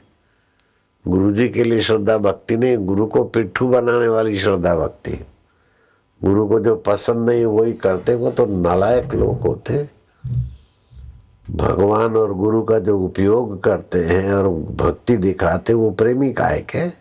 गुरु 1.04 1.32
जी 1.32 1.48
के 1.48 1.64
लिए 1.64 1.80
श्रद्धा 1.80 2.16
भक्ति 2.18 2.56
नहीं, 2.56 2.76
गुरु 2.76 3.06
को 3.06 3.24
पिट्ठू 3.24 3.68
बनाने 3.68 4.08
वाली 4.08 4.38
श्रद्धा 4.38 4.74
भक्ति 4.76 5.18
गुरु 6.20 6.46
को 6.48 6.60
जो 6.60 6.74
पसंद 6.76 7.28
नहीं, 7.30 7.44
वही 7.44 7.72
करते, 7.72 8.14
वो 8.14 8.30
तो 8.30 8.46
नालायक 8.46 9.14
लोग 9.14 9.40
होते 9.40 9.88
भगवान 11.50 12.16
और 12.16 12.34
गुरु 12.34 12.62
का 12.62 12.78
जो 12.78 12.98
उपयोग 12.98 13.62
करते 13.62 13.98
हैं 13.98 14.32
और 14.32 14.48
भक्ति 14.48 15.16
दिखाते 15.16 15.72
वो 15.72 15.90
प्रेमी 15.90 16.32
कायक 16.32 16.70
है। 16.70 16.92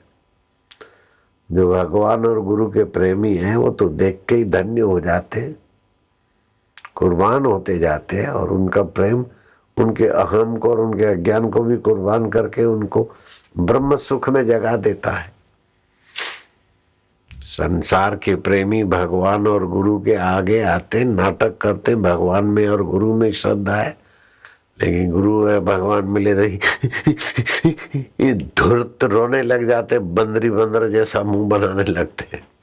जो 1.51 1.73
भगवान 1.73 2.25
और 2.25 2.41
गुरु 2.41 2.67
के 2.67 2.83
प्रेमी 2.83 3.35
हैं, 3.35 3.55
वो 3.55 3.69
तो 3.69 3.89
देख 3.89 4.21
के 4.29 4.35
ही 4.35 4.45
धन्य 4.45 4.81
हो 4.81 4.99
जाते 4.99 5.65
कुर्बान 6.95 7.45
होते 7.45 7.77
जाते 7.79 8.17
हैं 8.17 8.29
और 8.29 8.49
उनका 8.49 8.83
प्रेम, 8.83 9.25
उनके 9.77 10.07
अहम 10.07 10.57
को 10.57 10.69
और 10.69 10.79
उनके 10.79 11.05
अज्ञान 11.05 11.49
को 11.49 11.59
भी 11.59 11.77
कुर्बान 11.77 12.29
करके 12.29 12.65
उनको 12.65 13.11
ब्रह्म 13.59 13.95
सुख 13.95 14.29
में 14.29 14.47
जगा 14.47 14.75
देता 14.77 15.11
है। 15.11 15.33
संसार 17.31 18.15
के 18.15 18.35
प्रेमी 18.35 18.83
भगवान 18.83 19.47
और 19.47 19.67
गुरु 19.67 19.99
के 19.99 20.15
आगे 20.15 20.61
आते, 20.61 21.03
नाटक 21.03 21.57
करते, 21.57 21.95
भगवान 21.95 22.45
में 22.45 22.67
और 22.67 22.83
गुरु 22.83 23.15
में 23.15 23.31
श्रद्धा 23.31 23.75
है। 23.75 24.04
लेकिन 24.81 25.11
गुरु 25.11 25.45
है, 25.45 25.59
भगवान 25.59 26.05
मिले 26.05 26.33
नहीं। 26.33 26.59
धुरत 28.33 29.03
रोने 29.03 29.41
लग 29.41 29.67
जाते, 29.67 29.99
बंदरी 29.99 30.49
बंदर 30.49 30.89
जैसा 30.89 31.23
मुँह 31.23 31.49
बनाने 31.49 31.83
लगते 31.83 32.55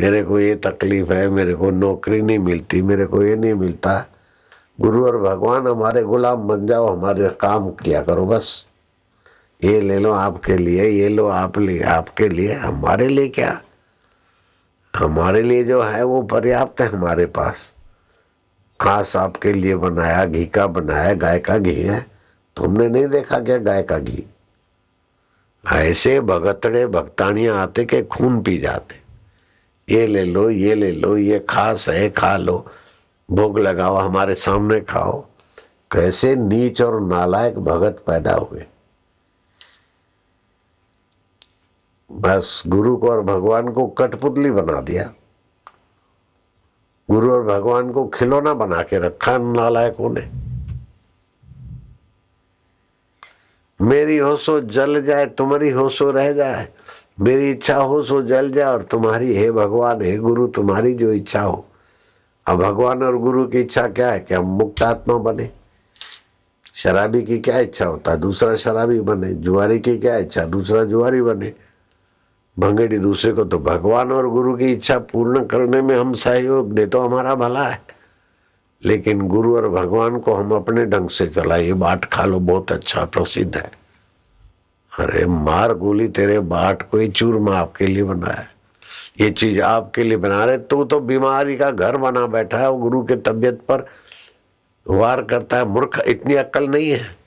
मेरे 0.00 0.24
को 0.24 0.40
ये 0.40 0.54
तकलीफ़ 0.54 1.12
है, 1.12 1.28
मेरे 1.28 1.54
को 1.54 1.70
नौकरी 1.70 2.22
नहीं 2.22 2.38
मिलती, 2.38 2.82
मेरे 2.82 3.06
को 3.06 3.22
ये 3.22 3.36
नहीं 3.36 3.54
मिलता। 3.54 4.10
गुरु 4.80 5.06
और 5.06 5.18
भगवान 5.18 5.66
हमारे 5.66 6.02
गुलाम 6.02 6.48
बन 6.48 6.66
जाओ, 6.66 6.96
हमारे 6.96 7.28
काम 7.28 7.70
किया 7.70 8.02
करो 8.02 8.26
बस। 8.26 8.66
ये 9.64 9.80
ले 9.80 9.98
लो 9.98 10.12
आपके 10.12 10.56
लिए, 10.56 10.84
ये 10.84 11.08
लो 11.08 11.28
आप 11.28 11.58
लिए 11.58 11.82
आपके 11.82 12.28
लिए, 12.28 12.52
हमारे 12.52 13.08
लिए 13.08 13.28
क्या? 13.28 13.62
हमारे 14.96 15.42
लिए 15.42 15.64
जो 15.64 15.82
है, 15.82 16.04
वो 16.04 16.22
पर्याप्त 16.22 16.80
है 16.80 16.88
हमारे 16.88 17.26
पास। 17.26 17.77
खास 18.80 19.16
आपके 19.16 19.52
लिए 19.52 19.76
बनाया, 19.76 20.24
घी 20.24 20.46
का 20.46 20.66
बनाया, 20.66 21.14
गाय 21.14 21.38
का 21.38 21.58
घी 21.58 21.82
है। 21.82 22.06
तुमने 22.56 22.88
नहीं 22.88 23.06
देखा 23.06 23.38
क्या 23.38 23.58
गाय 23.58 23.82
का 23.82 23.98
घी? 23.98 24.24
ऐसे 25.72 26.20
भगतड़े 26.20 26.86
भक्तानियाँ 26.86 27.62
आते 27.62 27.84
के 27.84 28.02
खून 28.02 28.42
पी 28.42 28.58
जाते। 28.58 29.00
ये 29.94 30.06
ले 30.06 30.24
लो, 30.24 30.50
ये 30.50 30.74
ले 30.74 30.92
लो, 30.92 31.16
ये 31.16 31.46
खास 31.50 31.88
है, 31.88 32.10
खा 32.10 32.36
लो। 32.36 32.66
भोग 33.30 33.58
लगाओ, 33.58 33.96
हमारे 33.96 34.34
सामने 34.34 34.80
खाओ। 34.80 35.26
कैसे 35.92 36.34
नीच 36.34 36.82
और 36.82 37.00
नालायक 37.00 37.58
भगत 37.58 38.04
पैदा 38.06 38.34
हुए। 38.34 38.64
बस 42.12 42.62
गुरु 42.66 42.96
को 42.96 43.08
और 43.08 43.20
भगवान 43.20 43.68
को 43.68 43.86
कठपुतली 43.86 44.50
बना 44.50 44.80
दिया। 44.80 45.12
गुरु 47.10 47.32
और 47.32 47.42
भगवान 47.42 47.90
को 47.90 48.06
खिलौना 48.06 48.54
बना 48.54 48.82
के 48.82 48.98
रखा, 48.98 49.38
नालायकों 49.38 50.10
ने। 50.10 50.28
मेरी 53.84 54.18
हो 54.18 54.36
सो 54.36 54.60
जल 54.60 55.02
जाए, 55.02 55.26
तुम्हारी 55.26 55.70
हो 55.70 55.88
सो 55.88 56.10
रह 56.10 56.32
जाए। 56.32 56.68
मेरी 57.20 57.50
इच्छा 57.50 57.76
हो 57.76 58.02
सो 58.02 58.22
जल 58.22 58.50
जाए 58.50 58.72
और 58.72 58.82
तुम्हारी, 58.82 59.34
हे 59.34 59.50
भगवान, 59.50 60.02
हे 60.02 60.16
गुरु, 60.16 60.46
तुम्हारी 60.46 60.94
जो 60.94 61.12
इच्छा 61.12 61.40
हो। 61.40 61.64
अब 62.46 62.58
भगवान 62.58 63.02
और 63.02 63.18
गुरु 63.18 63.46
की 63.46 63.60
इच्छा 63.60 63.88
क्या 63.88 64.12
है 64.12 64.20
कि 64.20 64.34
हम 64.34 64.44
मुक्त 64.44 64.82
आत्मा 64.82 65.14
बने? 65.14 65.50
शराबी 66.74 67.22
की 67.22 67.38
क्या 67.38 67.58
इच्छा 67.58 67.86
होता? 67.86 68.10
है 68.10 68.16
दूसरा 68.16 68.54
शराबी 68.54 69.00
बने, 69.00 69.32
जुआरी 69.32 69.78
की 69.78 69.98
क्या 69.98 70.16
इच्छा? 70.16 70.44
दूसरा 70.44 70.84
जुआरी 70.84 71.22
बने। 71.22 71.67
भंगेड़ी 72.58 72.98
दूसरे 72.98 73.32
को 73.32 73.44
तो 73.44 73.58
भगवान 73.58 74.12
और 74.12 74.28
गुरु 74.28 74.56
की 74.56 74.72
इच्छा 74.72 74.98
पूर्ण 74.98 75.44
करने 75.44 75.82
में 75.82 75.96
हम 75.96 76.12
सहयोग 76.14 76.72
दे 76.72 76.86
तो 76.86 77.00
हमारा 77.00 77.34
भला 77.34 77.68
है। 77.68 77.80
लेकिन 78.84 79.20
गुरु 79.28 79.56
और 79.56 79.68
भगवान 79.68 80.18
को 80.18 80.34
हम 80.34 80.52
अपने 80.52 80.84
ढंग 80.84 81.08
से 81.08 81.26
चलाइए, 81.26 81.72
बाट 81.72 82.04
खा 82.04 82.24
लो, 82.24 82.38
बहुत 82.38 82.72
अच्छा 82.72 83.04
प्रसिद्ध 83.04 83.56
है। 83.56 83.70
अरे 84.98 85.26
मार 85.26 85.74
गोली 85.74 86.08
तेरे 86.08 86.38
बाट 86.40 86.82
को 86.90 86.98
ही 86.98 87.08
चूरमा 87.08 87.56
आपके 87.56 87.86
लिए 87.86 88.04
बनाया 88.04 88.44
ये 89.20 89.30
चीज़ 89.30 89.60
आपके 89.60 90.02
लिए 90.02 90.16
बना 90.16 90.44
रहे, 90.44 90.58
तू 90.58 90.84
तो 90.84 91.00
बीमारी 91.00 91.56
का 91.56 91.70
घर 91.70 91.96
बना 91.96 92.26
बैठा 92.26 92.58
है 92.58 92.70
वो 92.70 92.78
गुरु 92.78 93.04
के 93.04 93.16
तबियत 93.16 93.60
पर 93.70 93.86
वार 94.86 95.22
करता 95.22 95.56
है, 95.56 95.64
मूर्ख, 95.64 95.98
इतनी 96.06 96.34
अक्ल 96.34 96.68
नहीं 96.68 96.90
है। 96.90 97.17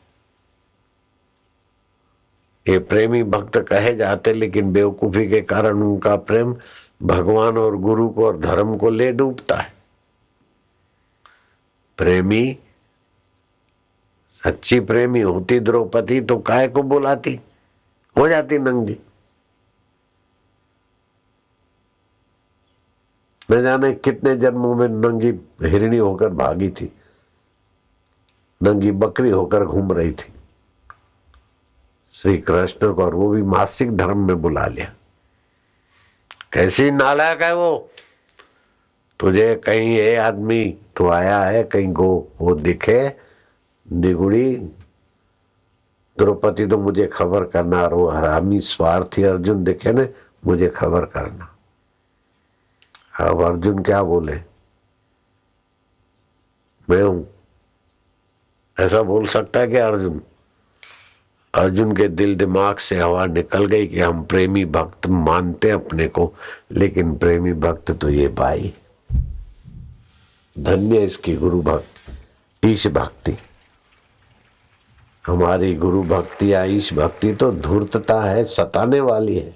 ये 2.65 2.77
प्रेमी 2.79 3.21
भक्त 3.23 3.57
कहे 3.59 3.93
जाते, 3.95 4.33
लेकिन 4.33 4.71
बेवकूफ़ी 4.73 5.27
के 5.29 5.41
कारण 5.41 5.81
उनका 5.83 6.15
प्रेम 6.17 6.55
भगवान 7.03 7.57
और 7.57 7.75
गुरु 7.77 8.09
को 8.09 8.25
और 8.25 8.39
धर्म 8.39 8.75
को 8.77 8.89
ले 8.89 9.11
डूबता 9.11 9.55
है। 9.55 9.73
प्रेमी, 11.97 12.57
सच्ची 14.43 14.79
प्रेमी 14.79 15.21
होती 15.21 15.59
द्रौपदी 15.59 16.19
तो 16.21 16.37
काय 16.39 16.67
को 16.67 16.83
बुलाती? 16.83 17.39
हो 18.15 18.27
जाती 18.27 18.57
नंगी। 18.59 18.97
न 23.51 23.61
जाने 23.63 23.91
कितने 23.93 24.35
जन्मों 24.35 24.75
में 24.75 24.87
नंगी 24.87 25.29
हिरणी 25.61 25.97
होकर 25.97 26.29
भागी 26.31 26.69
थी, 26.71 26.91
नंगी 28.61 28.91
बकरी 28.93 29.29
होकर 29.29 29.65
घूम 29.65 29.91
रही 29.93 30.11
थी। 30.11 30.33
श्री 32.13 32.37
कृष्ण 32.37 32.93
को 32.93 33.03
और 33.03 33.15
वो 33.15 33.29
भी 33.29 33.41
मासिक 33.41 33.97
धर्म 33.97 34.27
में 34.27 34.41
बुला 34.41 34.65
लिया। 34.67 34.93
कैसी 36.53 36.91
नालायक 36.91 37.41
है 37.41 37.55
वो? 37.55 37.89
तुझे 39.19 39.55
कहीं 39.55 39.95
ये 39.95 40.15
आदमी 40.15 40.77
तो 40.95 41.09
आया 41.09 41.43
है, 41.43 41.63
कहीं 41.63 41.93
को 41.93 42.33
वो 42.41 42.55
दिखे। 42.55 43.15
निगुड़ी 43.91 44.55
द्रौपदी 46.17 46.65
तो 46.65 46.77
मुझे 46.77 47.07
खबर 47.07 47.43
करना 47.43 47.83
और 47.83 47.93
वो 47.93 48.09
हरामी 48.09 48.59
स्वार्थी 48.59 49.23
अर्जुन 49.23 49.63
दिखे 49.63 49.91
ना, 49.91 50.07
मुझे 50.45 50.67
खबर 50.67 51.05
करना। 51.05 51.47
अब 53.19 53.41
अर्जुन 53.41 53.83
क्या 53.83 54.03
बोले? 54.03 54.41
मैं 56.89 57.01
हूँ। 57.03 57.27
ऐसा 58.79 59.01
बोल 59.01 59.25
सकता 59.25 59.59
है 59.59 59.67
क्या 59.67 59.87
अर्जुन? 59.87 60.21
अर्जुन 61.53 61.95
के 61.95 62.07
दिल 62.07 62.35
दिमाग 62.35 62.77
से 62.77 62.95
हवा 62.95 63.25
निकल 63.25 63.65
गई 63.65 63.87
कि 63.87 63.99
हम 63.99 64.23
प्रेमी 64.23 64.65
भक्त 64.65 65.07
मानते 65.07 65.69
अपने 65.69 66.07
को, 66.07 66.33
लेकिन 66.71 67.15
प्रेमी 67.15 67.53
भक्त 67.53 67.91
तो 67.91 68.09
ये 68.09 68.27
भाई। 68.27 68.73
धन्य 70.59 70.99
इसकी 70.99 71.35
गुरु 71.35 71.61
भक्त, 71.61 72.65
ईश 72.65 72.87
भक्ति। 72.87 73.37
हमारी 75.27 75.75
गुरु 75.75 76.03
भक्ति 76.03 76.53
या 76.53 76.63
ईश 76.63 76.93
भक्ति 76.93 77.33
तो 77.33 77.51
धूर्तता 77.51 78.21
है, 78.21 78.45
सताने 78.45 78.99
वाली 78.99 79.35
है। 79.35 79.55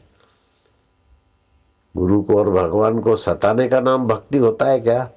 गुरु 1.97 2.23
को 2.23 2.37
और 2.37 2.49
भगवान 2.49 2.99
को 2.99 3.15
सताने 3.15 3.67
का 3.67 3.79
नाम 3.79 4.07
भक्ति 4.07 4.37
होता 4.37 4.65
है 4.65 4.79
क्या? 4.79 5.09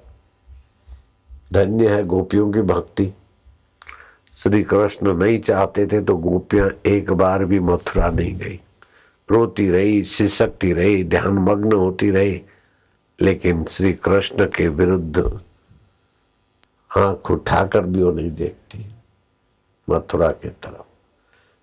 धन्य 1.53 1.95
है 1.95 2.03
गोपियों 2.03 2.51
की 2.51 2.61
भक्ति। 2.61 3.13
श्री 4.39 4.63
कृष्ण 4.63 5.13
नहीं 5.13 5.39
चाहते 5.39 5.87
थे 5.87 6.01
तो 6.01 6.17
गोपियाँ 6.17 6.69
एक 6.85 7.11
बार 7.11 7.45
भी 7.45 7.59
मथुरा 7.59 8.09
नहीं 8.09 8.35
गई। 8.35 8.59
रोती 9.31 9.69
रही, 9.69 10.03
सिसकती 10.03 10.73
रही 10.73 11.03
ध्यान 11.03 11.27
मग्न 11.27 11.73
होती 11.73 12.11
रही, 12.11 12.41
लेकिन 13.21 13.63
श्री 13.63 13.93
कृष्ण 13.93 14.45
के 14.45 14.67
विरुद्ध 14.67 15.39
आँख 16.97 17.31
उठाकर 17.31 17.81
भी 17.81 18.03
वो 18.03 18.11
नहीं 18.11 18.31
देखती 18.31 18.95
मथुरा 19.89 20.31
के 20.31 20.49
तरफ़। 20.49 20.85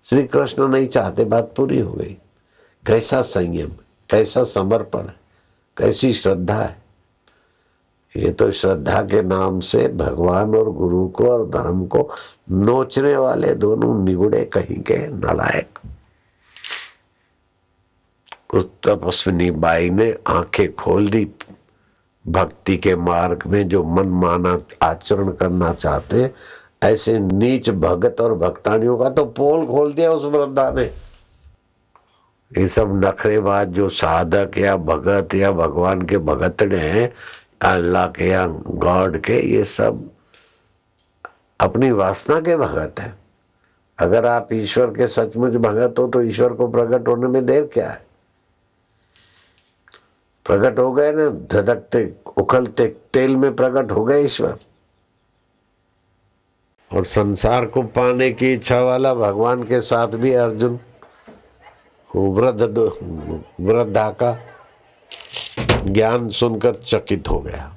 श्री 0.03 0.23
कृष्ण 0.27 0.67
नहीं 0.67 0.87
चाहते, 0.87 1.23
बात 1.23 1.53
पूरी 1.57 1.79
हो 1.79 1.93
गई। 1.93 2.17
कैसा 2.85 3.21
संयम, 3.21 3.69
कैसा 4.09 4.43
समर्पण, 4.43 5.03
कैसी 5.77 6.13
श्रद्धा 6.13 6.61
है। 6.61 6.86
ये 8.17 8.31
तो 8.31 8.51
श्रद्धा 8.51 9.01
के 9.01 9.21
नाम 9.21 9.59
से 9.59 9.87
भगवान 9.87 10.55
और 10.55 10.71
गुरु 10.71 11.07
को 11.07 11.29
और 11.29 11.49
धर्म 11.49 11.85
को 11.85 12.09
नोचने 12.51 13.15
वाले 13.17 13.53
दोनों 13.55 14.03
निगुड़े 14.03 14.43
कहीं 14.43 14.81
के 14.81 14.97
नलायक। 15.07 15.79
उस 18.53 18.67
तपस्विनी 18.83 19.51
बाई 19.51 19.89
ने 19.89 20.15
आँखें 20.27 20.75
खोल 20.75 21.09
दी। 21.09 21.27
भक्ति 22.27 22.77
के 22.77 22.95
मार्ग 22.95 23.43
में 23.47 23.67
जो 23.67 23.83
मन 23.83 24.07
माना 24.07 24.57
आचरण 24.81 25.31
करना 25.31 25.73
चाहते, 25.73 26.31
ऐसे 26.83 27.19
नीच 27.19 27.69
भगत 27.69 28.21
और 28.21 28.33
भक्तानियों 28.33 28.97
का 28.97 29.09
तो 29.09 29.25
पोल 29.25 29.65
खोल 29.65 29.93
दिया 29.93 30.11
उस 30.11 30.23
वृद्धा 30.23 30.69
ने। 30.69 30.83
ये 32.51 32.67
सब 32.67 33.05
नखरेबाज 33.05 33.67
जो 33.67 33.89
साधक 33.89 34.57
या 34.57 34.75
भगत 34.75 35.33
या 35.35 35.51
भगवान 35.51 36.01
के 36.01 36.17
भगत 36.17 36.63
ने 36.63 37.05
अल्लाह 37.61 38.07
के 38.07 38.27
या 38.27 38.45
गॉड 38.47 39.19
के, 39.19 39.39
ये 39.47 39.63
सब 39.65 40.09
अपनी 41.59 41.91
वासना 41.91 42.39
के 42.39 42.55
भगत 42.57 42.99
है। 42.99 43.13
अगर 43.99 44.25
आप 44.25 44.53
ईश्वर 44.53 44.87
के 44.95 45.07
सचमुच 45.07 45.53
भगत 45.55 45.99
हो 45.99 46.07
तो 46.07 46.21
ईश्वर 46.21 46.53
को 46.53 46.67
प्रकट 46.67 47.07
होने 47.07 47.27
में 47.27 47.45
देर 47.45 47.65
क्या 47.73 47.89
है? 47.89 48.05
प्रकट 50.45 50.79
हो 50.79 50.91
गए 50.93 51.11
ना, 51.11 51.27
धधकते, 51.51 52.13
उखलते 52.37 52.87
तेल 53.13 53.35
में 53.35 53.55
प्रकट 53.55 53.91
हो 53.91 54.03
गए 54.05 54.21
ईश्वर। 54.25 54.57
और 56.91 57.05
संसार 57.05 57.65
को 57.65 57.81
पाने 57.83 58.29
की 58.31 58.53
इच्छा 58.53 58.81
वाला 58.81 59.13
भगवान 59.13 59.63
के 59.63 59.81
साथ 59.81 60.07
भी 60.17 60.33
अर्जुन, 60.35 60.79
वृद्ध 62.09 62.61
वृद्धा 63.61 64.09
का 64.21 64.31
ज्ञान 65.87 66.29
सुनकर 66.29 66.75
चकित 66.75 67.27
हो 67.27 67.39
गया। 67.39 67.75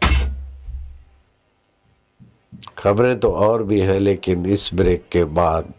खबरें 2.78 3.20
तो 3.20 3.32
और 3.32 3.62
भी 3.62 3.80
हैं, 3.80 4.00
लेकिन 4.00 4.46
इस 4.46 4.70
ब्रेक 4.74 5.08
के 5.12 5.24
बाद 5.24 5.72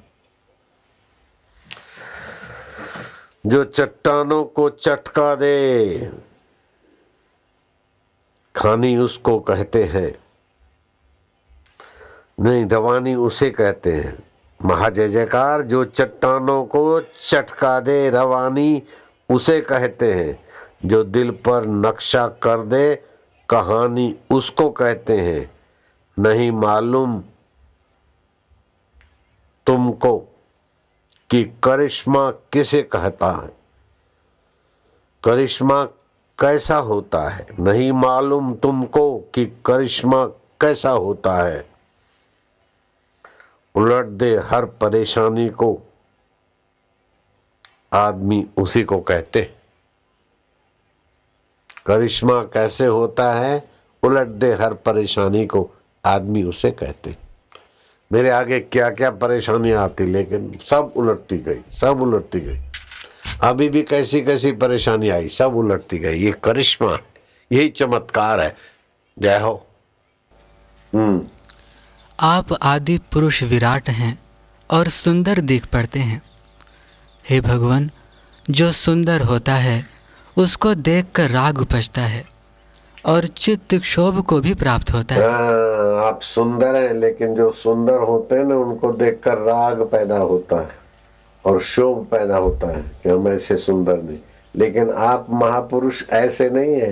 जो 3.45 3.63
चट्टानों 3.63 4.43
को 4.43 4.69
चटका 4.69 5.35
दे, 5.35 6.11
खानी 8.55 8.97
उसको 8.97 9.39
कहते 9.39 9.83
हैं। 9.83 10.15
नहीं, 12.39 12.65
रवानी 12.65 13.15
उसे 13.15 13.49
कहते 13.49 13.93
हैं। 13.93 14.23
महाजय 14.65 15.09
जयकार 15.09 15.61
जो 15.61 15.83
चट्टानों 15.83 16.65
को 16.65 17.01
चटका 17.01 17.79
दे, 17.79 18.09
रवानी 18.09 18.83
उसे 19.29 19.61
कहते 19.61 20.13
हैं। 20.13 20.50
जो 20.85 21.03
दिल 21.03 21.31
पर 21.31 21.65
नक्शा 21.65 22.27
कर 22.27 22.61
दे, 22.61 22.95
कहानी 23.49 24.15
उसको 24.31 24.69
कहते 24.69 25.19
हैं। 25.19 25.51
नहीं 26.19 26.51
मालूम 26.51 27.23
तुमको 29.67 30.17
कि 31.29 31.43
करिश्मा 31.63 32.31
किसे 32.31 32.83
कहता 32.83 33.31
है। 33.31 33.57
करिश्मा 35.23 35.83
कैसा 36.39 36.77
होता 36.77 37.29
है? 37.29 37.47
नहीं 37.59 37.91
मालूम 37.91 38.53
तुमको 38.53 39.19
कि 39.19 39.45
करिश्मा 39.65 40.25
कैसा 40.61 40.89
होता 40.89 41.37
है। 41.37 41.69
उलट 43.75 44.05
दे 44.05 44.37
हर 44.37 44.65
परेशानी 44.65 45.49
को, 45.49 45.79
आदमी 47.93 48.47
उसी 48.57 48.83
को 48.83 49.01
कहते 49.01 49.55
करिश्मा 51.85 52.41
कैसे 52.41 52.85
होता 52.85 53.33
है 53.33 53.69
उलट 54.03 54.27
दे 54.27 54.53
हर 54.53 54.73
परेशानी 54.73 55.45
को 55.45 55.69
आदमी 56.05 56.43
उसे 56.43 56.71
कहते 56.71 57.17
मेरे 58.11 58.29
आगे 58.29 58.59
क्या 58.59 58.89
क्या 58.89 59.11
परेशानियाँ 59.11 59.83
आती 59.83 60.05
लेकिन 60.05 60.51
सब 60.69 60.93
उलटती 60.95 61.37
गई 61.37 61.61
सब 61.71 62.01
उलटती 62.01 62.39
गई। 62.39 62.59
अभी 63.43 63.69
भी 63.69 63.81
कैसी 63.83 64.21
कैसी 64.21 64.51
परेशानी 64.51 65.09
आई 65.09 65.29
सब 65.29 65.55
उलटती 65.55 65.97
गई। 65.97 66.19
ये 66.19 66.31
करिश्मा 66.43 66.99
यही 67.51 67.69
चमत्कार 67.69 68.41
है। 68.41 68.55
जय 69.19 69.39
हो। 69.39 69.67
हम्म। 70.93 71.23
आप 72.19 72.53
आदि 72.53 72.97
पुरुष 72.97 73.43
विराट 73.43 73.89
हैं 73.89 74.19
और 74.71 74.87
सुंदर 74.87 75.39
दिख 75.39 75.65
पड़ते 75.65 75.99
हैं। 75.99 76.21
हे 77.29 77.41
भगवान 77.41 77.91
जो 78.49 78.71
सुंदर 78.71 79.21
होता 79.21 79.55
है 79.55 80.00
उसको 80.37 80.73
देखकर 80.73 81.29
राग 81.29 81.61
उपजता 81.61 82.01
है 82.01 82.23
और 83.05 83.25
चित्त 83.25 83.75
क्षोभ 83.75 84.21
को 84.21 84.39
भी 84.41 84.53
प्राप्त 84.53 84.91
होता 84.91 85.15
है। 85.15 85.21
हाँ, 85.21 86.07
आप 86.07 86.21
सुंदर 86.21 86.75
हैं 86.75 86.93
लेकिन 86.93 87.35
जो 87.35 87.51
सुंदर 87.51 87.99
होते 87.99 88.35
हैं 88.35 88.43
ना 88.43 88.55
उनको 88.55 88.91
देखकर 88.91 89.37
राग 89.37 89.81
पैदा 89.81 90.17
होता 90.17 90.61
है 90.61 90.69
और 91.45 91.61
शोभ 91.61 92.05
पैदा 92.05 92.37
होता 92.37 92.67
है 92.67 92.81
कि 93.03 93.09
हम 93.09 93.27
ऐसे 93.27 93.57
सुंदर 93.57 93.97
नहीं। 93.97 94.17
लेकिन 94.55 94.89
आप 94.89 95.27
महापुरुष 95.29 96.03
ऐसे 96.09 96.49
नहीं 96.49 96.73
है 96.75 96.91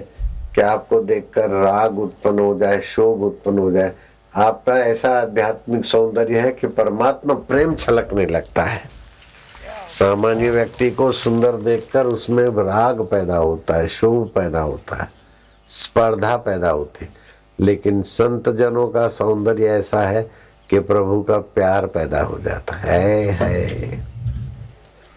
कि 0.56 0.62
आपको 0.62 1.02
देखकर 1.02 1.50
राग 1.50 2.00
उत्पन्न 2.00 2.40
हो 2.40 2.58
जाए 2.60 2.82
शोभ 2.82 3.24
उत्पन्न 3.24 3.60
हो 3.60 3.72
जाए। 3.72 3.92
आपका 4.36 4.78
ऐसा 4.78 5.20
आध्यात्मिक 5.22 5.86
सौंदर्य 5.86 6.40
है 6.40 6.52
कि 6.52 6.68
परमात्मा 6.68 7.34
प्रेम 7.34 7.76
छलकने 7.76 8.26
लगता 8.26 8.64
है। 8.64 8.99
सामान्य 9.94 10.52
व्यक्ति 10.52 10.92
को 10.92 11.12
सुंदर 11.12 11.52
देखकर 11.52 12.06
उसमें 12.06 12.44
राग 12.44 13.02
पैदा 13.02 13.36
होता 13.36 13.76
है 13.76 13.88
शोभ 13.88 14.28
पैदा 14.28 14.60
होता 14.60 14.96
है 15.04 15.12
स्पर्धा 15.68 16.38
पैदा 16.38 16.70
होती 16.70 17.06
है। 17.06 17.14
लेकिन 17.60 18.02
संत 18.02 18.50
जनों 18.50 18.88
का 18.88 19.08
सौंदर्य 19.08 19.66
ऐसा 19.66 20.02
है 20.02 20.32
कि 20.70 20.80
प्रभु 20.80 21.22
का 21.22 21.38
प्यार 21.38 21.86
पैदा 21.86 22.22
हो 22.22 22.40
जाता 22.40 22.76
है। 22.76 23.24
है। 23.24 23.64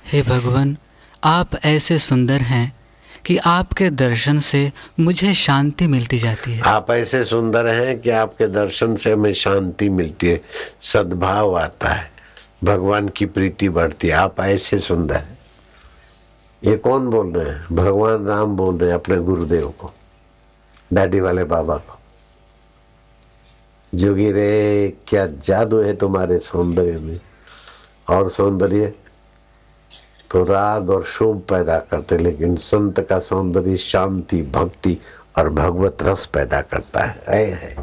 हे 0.07 0.23
भगवान 0.23 0.77
आप 1.25 1.51
ऐसे 1.65 1.99
सुंदर 1.99 2.35
हैं 2.35 2.77
कि 3.25 3.37
आपके 3.37 3.91
दर्शन 3.91 4.39
से 4.39 4.73
मुझे 5.01 5.35
शांति 5.35 5.87
मिलती 5.87 6.19
जाती 6.19 6.53
है। 6.53 6.63
आप 6.63 6.91
ऐसे 6.91 7.25
सुंदर 7.25 7.67
हैं 7.67 7.99
कि 7.99 8.11
आपके 8.11 8.47
दर्शन 8.47 8.97
से 8.97 9.13
हमें 9.13 9.33
शांति 9.33 9.89
मिलती 9.89 10.27
है 10.27 10.41
सद्भाव 10.83 11.59
आता 11.59 11.89
है। 11.89 12.12
भगवान 12.65 13.09
की 13.09 13.27
प्रीति 13.27 13.69
बढ़ती 13.69 14.09
है। 14.09 14.15
आप 14.15 14.41
ऐसे 14.41 14.79
सुंदर 14.79 15.15
हैं। 15.15 15.39
ये 16.65 16.77
कौन 16.77 17.09
बोल 17.09 17.33
रहे 17.33 17.55
हैं? 17.55 17.67
भगवान 17.73 18.27
राम 18.27 18.57
बोल 18.57 18.79
रहे 18.79 18.91
हैं 18.91 18.99
अपने 18.99 19.17
गुरुदेव 19.17 19.69
को 19.69 19.91
दाढ़ी 20.93 21.21
वाले 21.21 21.45
बाबा 21.45 21.77
को। 21.77 21.99
जोगी 23.95 24.33
रे 24.33 24.93
क्या 25.07 25.27
जादू 25.27 25.83
है 25.83 25.97
तुम्हारे 25.97 26.39
सौंदर्य 26.39 26.99
में? 26.99 27.21
और 28.11 28.31
सौंदर्य? 28.31 28.95
तो 30.31 30.45
राग 30.45 30.91
और 30.91 31.05
शोभ 31.05 31.41
पैदा 31.41 31.79
करते 31.79 32.19
लेकिन 32.19 32.57
संत 32.57 33.01
का 33.01 33.19
सौंदर्य 33.19 33.77
शांति 33.77 34.43
भक्ति 34.43 34.99
और 35.39 35.49
भगवत 35.49 35.97
रस 36.03 36.27
पैदा 36.27 36.61
करता 36.61 37.01
है, 37.01 37.23
ऐ 37.29 37.51
है। 37.51 37.77